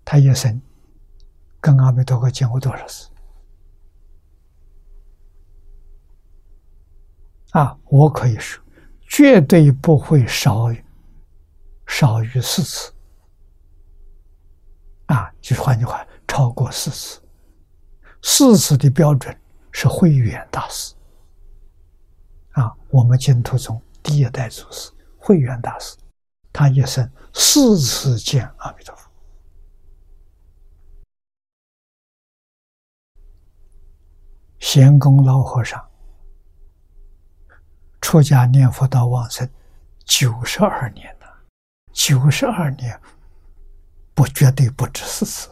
[0.05, 0.63] 他一生
[1.61, 3.11] 跟阿弥陀佛见过多少次？
[7.51, 8.63] 啊，我可以说，
[9.09, 10.85] 绝对不会少于
[11.87, 12.93] 少于四次。
[15.07, 17.21] 啊，就是换句话，超过四次。
[18.23, 19.37] 四次的标准
[19.73, 20.95] 是慧远大师。
[22.53, 25.97] 啊，我们净土宗第一代祖师慧远大师，
[26.53, 29.11] 他一生四次见阿弥陀佛。
[34.59, 35.87] 贤公老和尚
[38.01, 39.49] 出家念佛到往生
[40.05, 41.27] 九十二年了，
[41.93, 42.99] 九十二年
[44.15, 45.51] 不绝对不止四次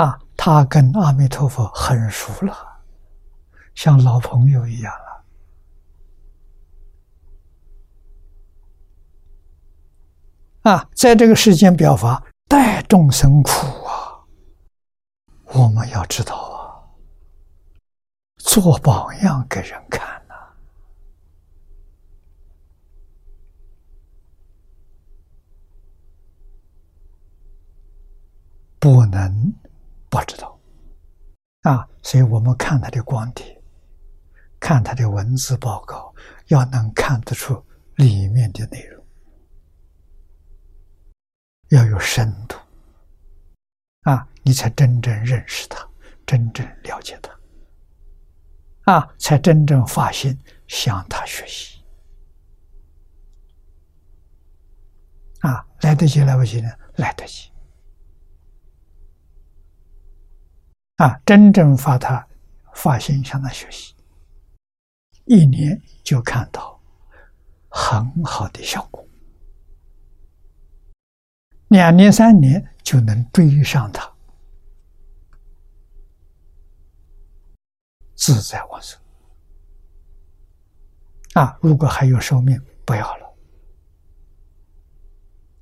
[0.00, 0.18] 啊！
[0.36, 2.80] 他跟阿弥陀佛很熟了。
[3.74, 4.92] 像老朋友一样
[10.64, 10.88] 了啊！
[10.94, 13.50] 在这个世间表法，待众生苦
[13.84, 14.24] 啊！
[15.52, 16.80] 我们要知道啊，
[18.38, 20.34] 做榜样给人看呐，
[28.78, 29.54] 不能
[30.10, 30.60] 不知道
[31.62, 31.88] 啊！
[32.02, 33.56] 所以我们看他的光碟。
[34.58, 36.14] 看他的文字报告，
[36.48, 37.64] 要能看得出
[37.94, 39.02] 里面的内容，
[41.70, 42.58] 要有深度
[44.02, 45.88] 啊，你才真正认识他，
[46.26, 50.38] 真正了解他，啊，才真正发心
[50.68, 51.82] 向他学习，
[55.40, 56.70] 啊，来得及来不及呢？
[56.96, 57.50] 来得及，
[61.00, 62.28] 啊，真正发他
[62.74, 63.94] 发心向他学习。
[65.24, 66.78] 一年就看到
[67.70, 69.02] 很好的效果，
[71.68, 74.12] 两年三年就能追上他，
[78.14, 79.00] 自在往生。
[81.32, 83.34] 啊，如果还有寿命，不要了，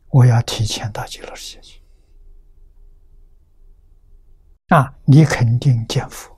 [0.08, 1.77] 我要提前到极乐世界去。
[4.68, 6.36] 啊，你肯定见佛。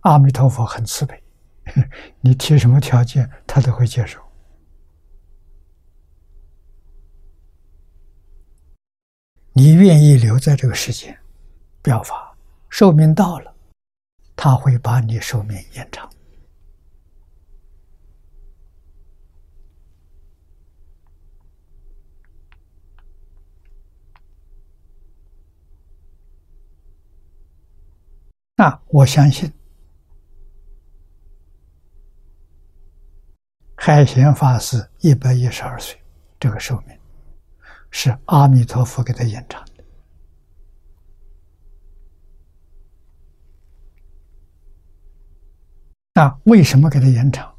[0.00, 1.22] 阿弥陀佛很慈悲，
[2.20, 4.20] 你提什么条件，他都会接受。
[9.52, 11.16] 你愿意留在这个世界，
[11.82, 12.36] 表法，
[12.68, 13.54] 寿命到了，
[14.34, 16.10] 他会把你寿命延长。
[28.62, 29.52] 那我相信。
[33.74, 36.00] 海贤法师一百一十二岁，
[36.38, 36.96] 这个寿命
[37.90, 39.84] 是阿弥陀佛给他延长的。
[46.14, 47.52] 那为什么给他延长？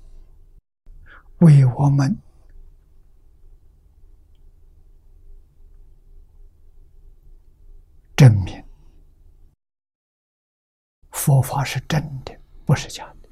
[1.39, 2.17] 为我们
[8.15, 8.62] 证明
[11.23, 13.29] 佛法是真的，不是假的。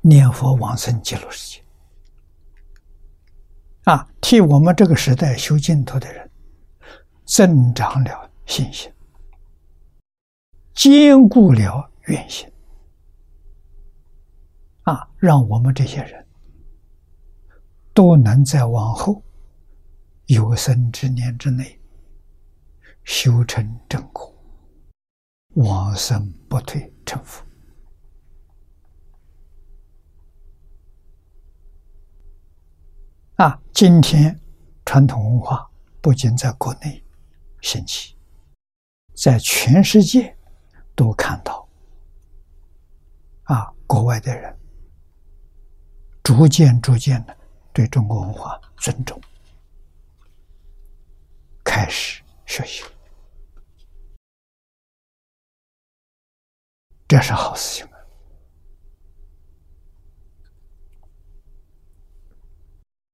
[0.00, 1.64] 念佛往生极乐世界，
[3.84, 6.30] 啊，替我们这个时代修净土的人
[7.26, 8.90] 增长了信心，
[10.72, 12.50] 坚固了愿心，
[14.84, 16.26] 啊，让我们这些人
[17.92, 19.22] 都能在往后
[20.28, 21.78] 有生之年之内
[23.04, 24.31] 修成正果，
[25.54, 27.44] 往生不退成佛。
[33.36, 34.38] 啊，今天
[34.84, 35.68] 传统文化
[36.00, 37.04] 不仅在国内
[37.60, 38.16] 兴起，
[39.14, 40.36] 在全世界
[40.94, 41.68] 都看到，
[43.44, 44.56] 啊，国外的人
[46.22, 47.36] 逐渐逐渐的
[47.72, 49.20] 对中国文化尊重，
[51.64, 52.84] 开始学习，
[57.12, 57.86] 这是好事情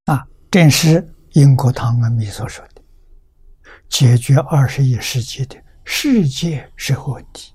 [0.05, 0.25] 啊。
[0.53, 2.83] 正是英国唐恩米所说的，
[3.89, 7.53] 解决二十一世纪的世界社会问题。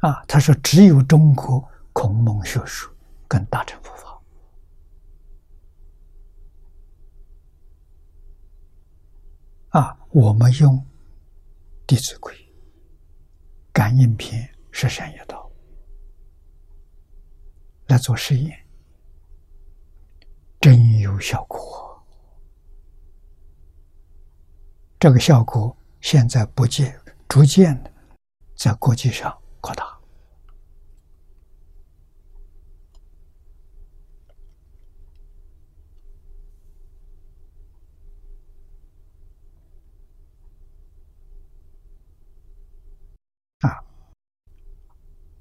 [0.00, 2.90] 啊，他说只有中国孔孟学术
[3.28, 4.20] 跟大乘佛法。
[9.68, 10.76] 啊，我们用
[11.86, 12.34] 《弟子规》
[13.74, 14.40] 《感应篇》
[14.70, 15.50] 《十善业道》
[17.92, 18.56] 来做实验。
[20.60, 22.02] 真有效果，
[24.98, 26.98] 这个效果现在不见，
[27.28, 27.92] 逐渐的
[28.56, 29.98] 在国际上扩大。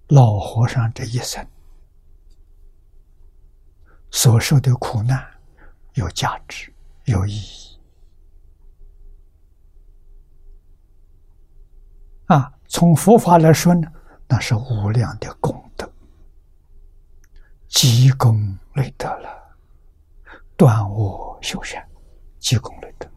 [0.08, 1.46] 老和尚这一生
[4.12, 5.26] 所受的苦难
[5.94, 6.72] 有价值、
[7.06, 7.80] 有意义
[12.28, 12.54] 啊！
[12.68, 13.92] 从佛法来说呢，
[14.28, 15.92] 那是无量的功德，
[17.68, 19.58] 积功累德了，
[20.56, 21.88] 断恶修善，
[22.40, 23.10] 积功累德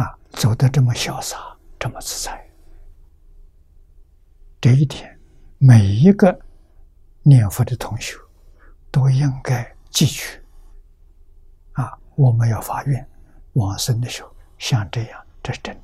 [0.00, 0.18] 啊！
[0.30, 2.51] 走得这么潇洒，这么自在。
[4.62, 5.18] 这一天，
[5.58, 6.40] 每一个
[7.24, 8.16] 念佛的同学
[8.92, 10.40] 都应该记取。
[11.72, 13.04] 啊，我们要发愿
[13.54, 15.76] 往生的时候像这样，这是真。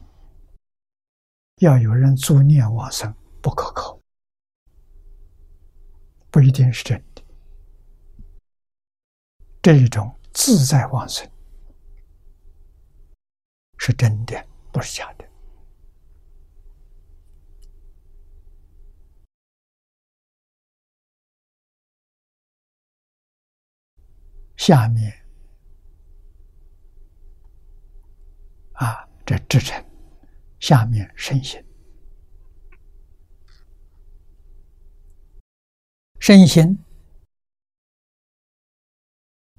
[1.57, 3.99] 要有人助念往生，不可靠，
[6.31, 7.23] 不一定是真的。
[9.61, 11.29] 这一种自在往生
[13.77, 15.18] 是真的，不是假的。
[24.59, 25.11] 下面。
[28.75, 29.85] 啊，这至诚，
[30.61, 31.61] 下面身心，
[36.21, 36.79] 身心，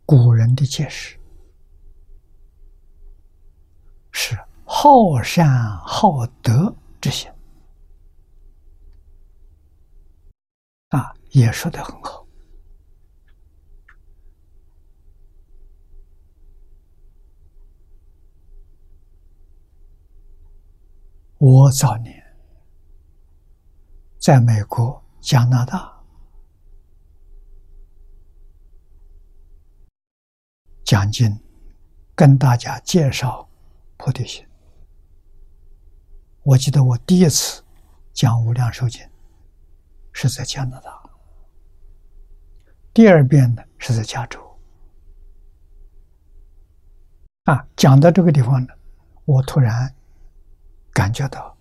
[0.05, 1.19] 古人的解释
[4.11, 7.29] 是好善好德之心
[10.89, 12.25] 啊，也说的很好。
[21.39, 22.21] 我早年
[24.17, 25.97] 在美国、加拿大
[30.83, 31.39] 讲经，
[32.13, 33.47] 跟大家介绍
[33.95, 34.45] 菩提心。
[36.43, 37.63] 我记得我第一次
[38.11, 39.01] 讲《无量寿经》
[40.11, 41.09] 是在加拿大，
[42.93, 44.59] 第二遍呢是在加州。
[47.45, 48.73] 啊，讲到这个地方呢，
[49.23, 49.95] 我突然。
[50.99, 51.57] 感觉到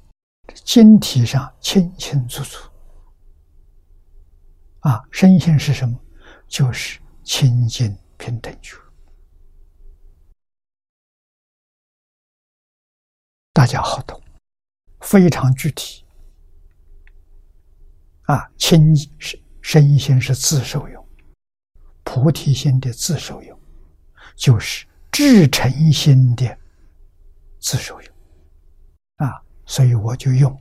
[0.64, 2.68] 晶体上清清楚楚，
[4.80, 5.96] 啊，身心是什么？
[6.48, 8.76] 就是清净平等觉。
[13.52, 14.20] 大家好懂，
[15.02, 16.04] 非常具体。
[18.22, 21.08] 啊，清是身心是自受用，
[22.02, 23.56] 菩提心的自受用，
[24.34, 26.58] 就是至诚心的
[27.60, 28.17] 自受用。
[29.18, 30.56] 啊，所以我就用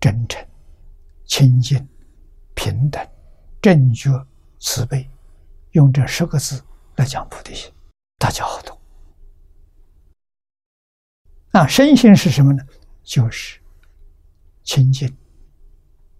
[0.00, 0.44] 真诚、
[1.24, 1.86] 清净、
[2.54, 3.04] 平等、
[3.60, 4.10] 正觉、
[4.60, 5.08] 慈悲，
[5.72, 6.62] 用这十个字
[6.96, 7.72] 来讲菩提心，
[8.18, 8.78] 大家好懂。
[11.50, 12.62] 那身心是什么呢？
[13.02, 13.60] 就是
[14.62, 15.16] 清净、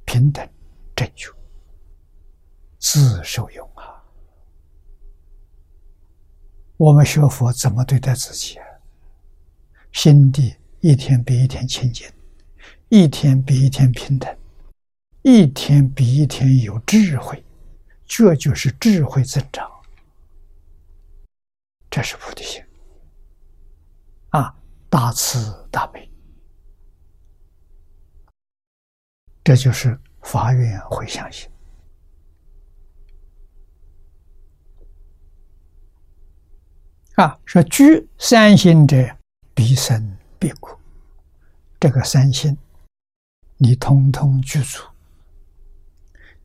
[0.04, 0.48] 平等、
[0.96, 1.30] 正觉、
[2.80, 4.02] 自受用啊。
[6.76, 8.66] 我们学佛怎么对待自己啊？
[9.92, 10.56] 心地。
[10.81, 12.09] 一天比一天清净，
[12.89, 14.36] 一天比一天平等，
[15.23, 17.43] 一天比一天有智慧，
[18.07, 19.69] 这就是智慧增长。
[21.90, 22.62] 这是菩提心
[24.28, 24.55] 啊，
[24.90, 26.09] 大慈大悲，
[29.43, 31.48] 这就是法愿回向心
[37.15, 37.40] 啊。
[37.47, 39.16] 说居三心者，
[39.55, 40.16] 必生。
[40.38, 40.76] 别苦，
[41.80, 42.56] 这个三心，
[43.56, 44.82] 你通通具足，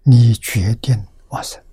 [0.04, 1.64] 你决定往生。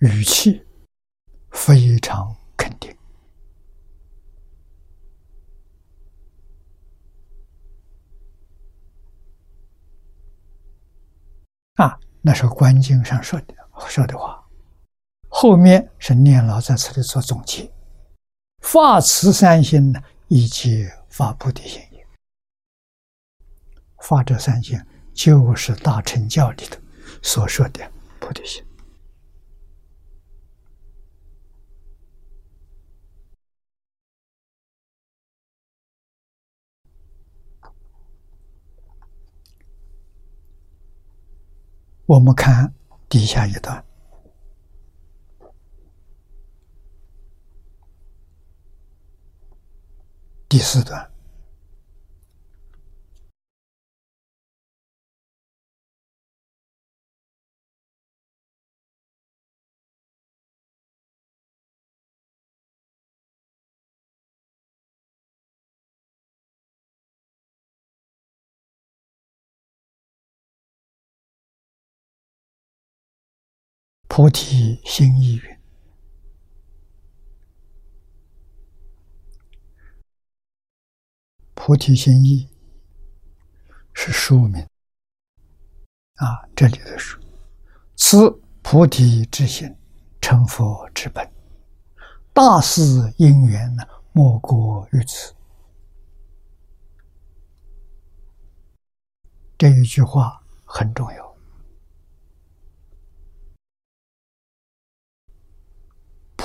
[0.00, 0.64] 语气
[1.50, 2.96] 非常肯定。
[11.78, 13.54] 啊，那是观经上说的
[13.88, 14.44] 说的话，
[15.28, 17.70] 后面是念老在此里做总结。
[18.62, 22.04] 发慈三心呢，以及发菩提心也。
[24.02, 24.76] 发这三心，
[25.14, 26.80] 就是大乘教里头
[27.22, 27.88] 所说的
[28.18, 28.60] 菩提心。
[42.08, 42.72] 我们看
[43.06, 43.84] 底下一段，
[50.48, 51.10] 第四段，
[74.18, 75.42] 菩提心意云
[81.54, 82.48] ：“菩提心意
[83.92, 84.66] 是书名
[86.16, 87.20] 啊，这里的书，
[87.94, 88.28] 此
[88.60, 89.72] 菩提之心，
[90.20, 91.32] 成佛之本。
[92.32, 92.82] 大事
[93.18, 95.32] 因缘呢，莫过于此。”
[99.56, 101.27] 这一句话很重要。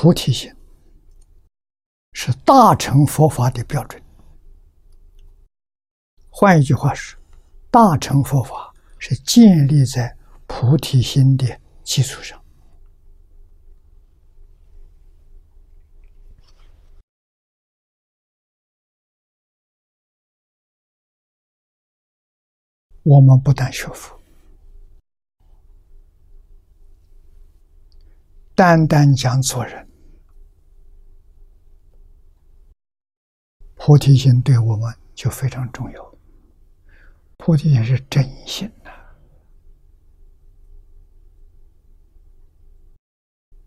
[0.03, 0.53] 菩提心
[2.11, 4.03] 是大乘佛法的标准。
[6.29, 7.17] 换一句话说，
[7.71, 10.13] 大乘佛法是建立在
[10.45, 12.37] 菩提心的基础上。
[23.03, 24.19] 我们不但学佛，
[28.53, 29.87] 单单讲做人，
[33.85, 36.15] 菩提心对我们就非常重要。
[37.35, 38.89] 菩提心是真心呐，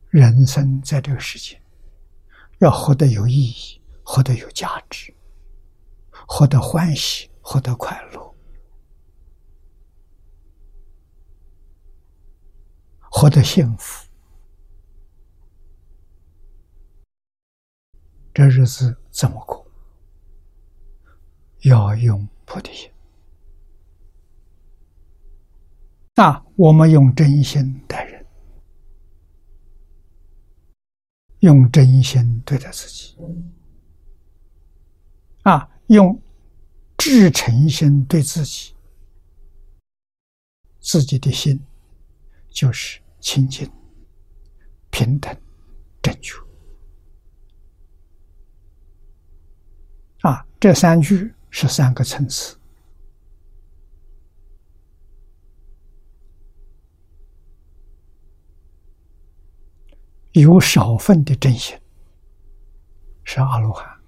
[0.08, 1.60] 人生在这个世界，
[2.60, 5.14] 要活得有意义，活得有价值，
[6.26, 8.34] 活得欢喜，活得快乐。
[13.10, 14.08] 活得幸福，
[18.32, 19.65] 这日子怎么过？
[21.68, 22.90] 要用菩提心。
[26.14, 28.26] 那我们用真心待人，
[31.40, 33.16] 用真心对待自己，
[35.42, 36.20] 啊，用
[36.96, 38.74] 至诚心对自己，
[40.80, 41.60] 自己的心
[42.50, 43.00] 就是。
[43.18, 43.68] 清净、
[44.90, 45.36] 平等、
[46.00, 46.36] 正确
[50.20, 50.46] 啊！
[50.60, 52.54] 这三句十三个层次，
[60.32, 61.80] 有少分的真心
[63.24, 63.98] 是阿罗汉，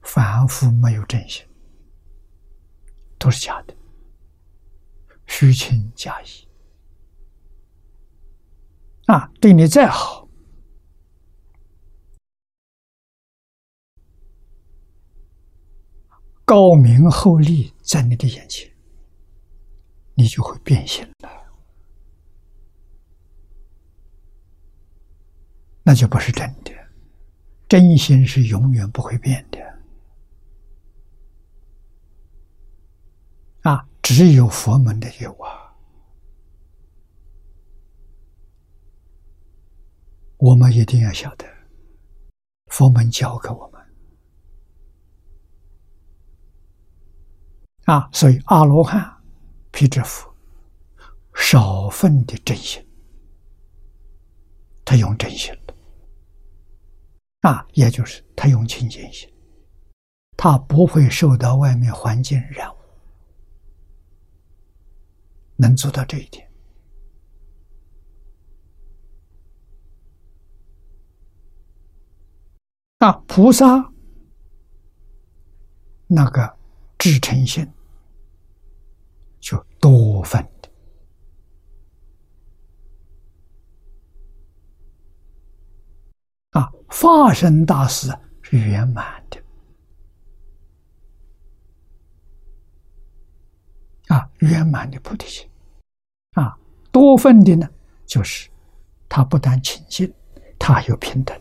[0.00, 1.46] 凡夫没有真心，
[3.18, 3.76] 都是假的，
[5.26, 6.48] 虚情假意。
[9.04, 10.26] 啊，对你再好，
[16.48, 18.72] 高明厚利在你的眼前，
[20.14, 21.28] 你就会变心了，
[25.82, 26.72] 那就不是真的。
[27.68, 29.58] 真心是永远不会变的，
[33.70, 35.76] 啊，只有佛门的有啊。
[40.38, 41.44] 我们一定要晓得，
[42.68, 43.77] 佛门教给我们
[47.88, 49.16] 啊，所以阿罗汉、
[49.70, 50.30] 辟支佛
[51.34, 52.86] 少分的真心，
[54.84, 55.74] 他用真心的
[57.48, 59.26] 啊，也就是他用清净心，
[60.36, 62.78] 他不会受到外面环境染污，
[65.56, 66.46] 能做到这一点。
[72.98, 73.90] 啊，菩萨
[76.06, 76.58] 那个
[76.98, 77.66] 至诚心
[79.80, 80.70] 多分的
[86.50, 88.10] 啊，化身大师
[88.42, 89.40] 是圆满的。
[94.08, 95.48] 啊，圆满的菩提心。
[96.32, 96.58] 啊，
[96.90, 97.68] 多分的呢，
[98.06, 98.50] 就是
[99.08, 100.12] 他不但清净，
[100.58, 101.38] 他还有平等。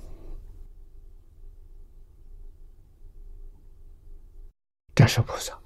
[4.94, 5.58] 这是菩萨，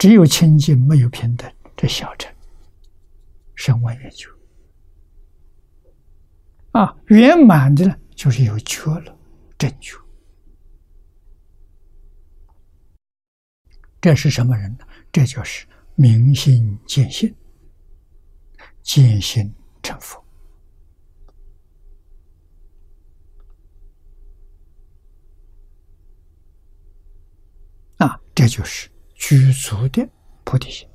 [0.00, 2.34] 只有清净没有平等，这小乘
[3.54, 4.30] 声闻缘觉
[6.72, 9.14] 啊，圆满的呢，就是有觉了，
[9.58, 9.94] 正觉。
[14.00, 14.86] 这是什么人呢？
[15.12, 15.66] 这就是
[15.96, 17.36] 明心见性，
[18.82, 20.18] 见性成佛。
[27.98, 28.89] 啊这就是
[29.20, 30.08] 具足的
[30.44, 30.88] 菩提心，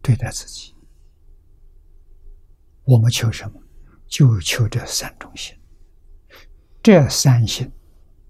[0.00, 0.74] 对待自己。
[2.82, 3.62] 我们求什么？
[4.08, 5.54] 就求这三种心。
[6.82, 7.70] 这三心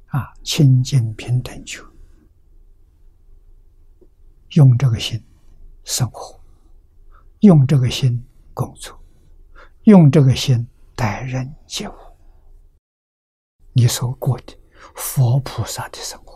[0.08, 1.82] 啊，清净平等求，
[4.50, 5.24] 用这个心
[5.84, 6.38] 生活，
[7.38, 8.22] 用这个心
[8.52, 9.00] 工作，
[9.84, 10.66] 用这个心
[10.96, 11.94] 待人接物，
[13.72, 14.58] 你所过的
[14.96, 16.29] 佛菩萨的生活，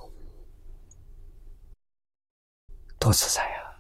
[3.04, 3.76] 多自在呀！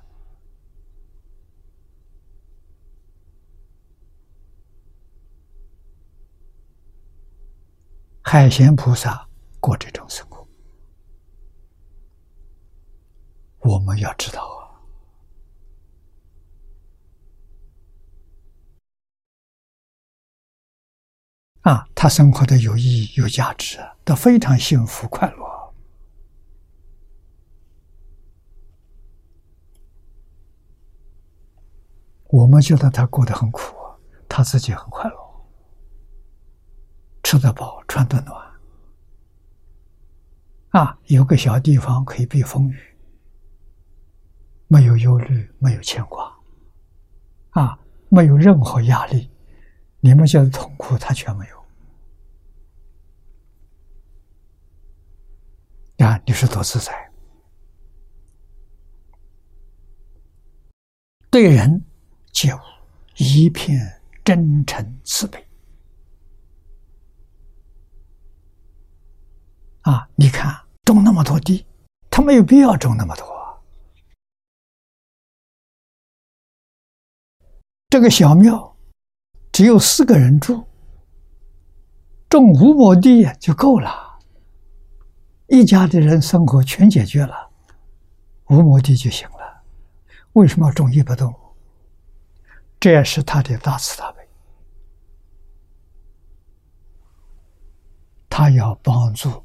[8.20, 9.26] 海贤菩萨
[9.60, 10.46] 过这种生活，
[13.60, 14.52] 我们要知道。
[21.62, 25.53] 啊，他生活的有意义、有价值，都非常幸福快乐。
[32.34, 33.60] 我们觉得他过得很苦，
[34.28, 35.16] 他自己很快乐，
[37.22, 38.44] 吃得饱，穿得暖，
[40.70, 42.76] 啊，有个小地方可以避风雨，
[44.66, 46.36] 没有忧虑，没有牵挂，
[47.50, 47.78] 啊，
[48.08, 49.30] 没有任何压力。
[50.00, 51.64] 你们觉得痛苦，他全没有。
[56.04, 57.12] 啊，你是多自在，
[61.30, 61.83] 对人
[62.34, 62.60] 就
[63.16, 65.42] 一片真诚慈悲。
[69.80, 70.54] 啊，你看
[70.84, 71.64] 种那么多地，
[72.10, 73.24] 他没有必要种那么多。
[77.88, 78.72] 这个小庙。
[79.52, 80.64] 只有四个人住，
[82.28, 84.18] 种五亩地就够了，
[85.46, 87.52] 一家的人生活全解决了，
[88.46, 89.62] 五亩地就行了。
[90.32, 91.43] 为什么要种一百多亩？
[92.84, 94.28] 这也是他的大慈大悲，
[98.28, 99.42] 他要帮助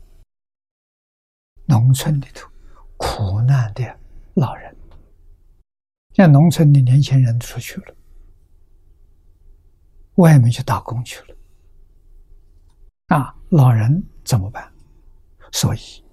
[1.66, 2.50] 农村里头
[2.98, 3.98] 苦难的
[4.34, 4.76] 老人，
[6.16, 7.96] 像农村的年轻人出去了。
[10.16, 11.38] 外面去打工去了，
[13.16, 14.70] 啊，老人怎么办？
[15.54, 16.04] 所以，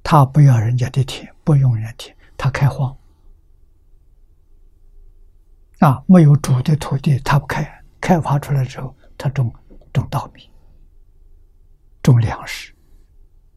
[0.00, 2.96] 他不要人家的田，不用人家田，他开荒，
[5.82, 9.52] 啊，没有主的土地，他不开，开发出来之后，他种
[9.92, 10.48] 种稻米，
[12.00, 12.72] 种粮食，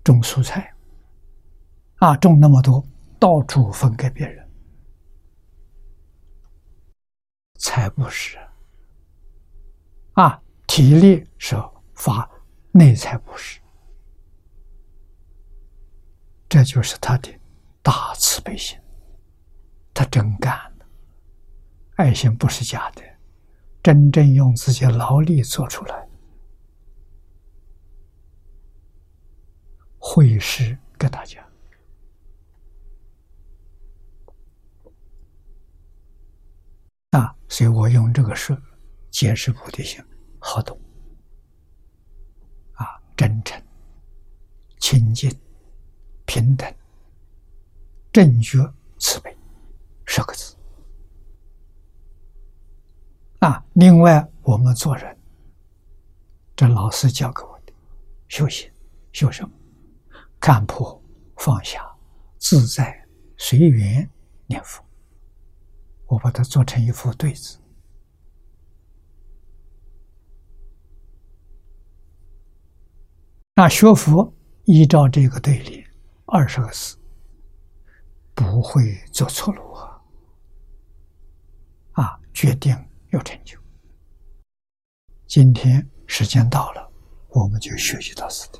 [0.03, 0.73] 种蔬菜，
[1.97, 2.83] 啊，种那么多，
[3.19, 4.43] 到处分给别人，
[7.59, 8.39] 才不是。
[10.13, 11.55] 啊，体力是
[11.93, 12.27] 发
[12.71, 13.59] 内财布施，
[16.49, 17.31] 这就是他的
[17.83, 18.79] 大慈悲心，
[19.93, 20.57] 他真干，
[21.95, 23.01] 爱心不是假的，
[23.81, 26.07] 真正用自己的劳力做出来，
[29.97, 31.45] 会师给大家
[37.11, 38.57] 啊，所以我用这个说。
[39.11, 40.03] 解释菩提心，
[40.39, 40.77] 好懂
[42.73, 43.01] 啊！
[43.15, 43.63] 真诚、
[44.77, 45.33] 清净、
[46.25, 46.69] 平等、
[48.11, 48.59] 正觉、
[48.99, 49.33] 慈悲，
[50.05, 50.54] 十个字
[53.45, 53.63] 啊！
[53.73, 55.15] 另外，我们做人，
[56.55, 57.71] 这老师教给我的，
[58.27, 58.71] 修行
[59.11, 59.51] 修什么？
[60.39, 60.99] 看破
[61.35, 61.95] 放下，
[62.39, 63.07] 自在
[63.37, 64.09] 随缘
[64.47, 64.83] 念佛。
[66.07, 67.59] 我把它做成一副对子。
[73.53, 75.87] 那学佛依照这个对联
[76.25, 76.97] 二十个字，
[78.33, 80.01] 不会走错路啊！
[81.91, 82.75] 啊，决定
[83.15, 83.57] 有成就。
[85.25, 86.91] 今天时间到了，
[87.29, 88.59] 我们就学习到此地。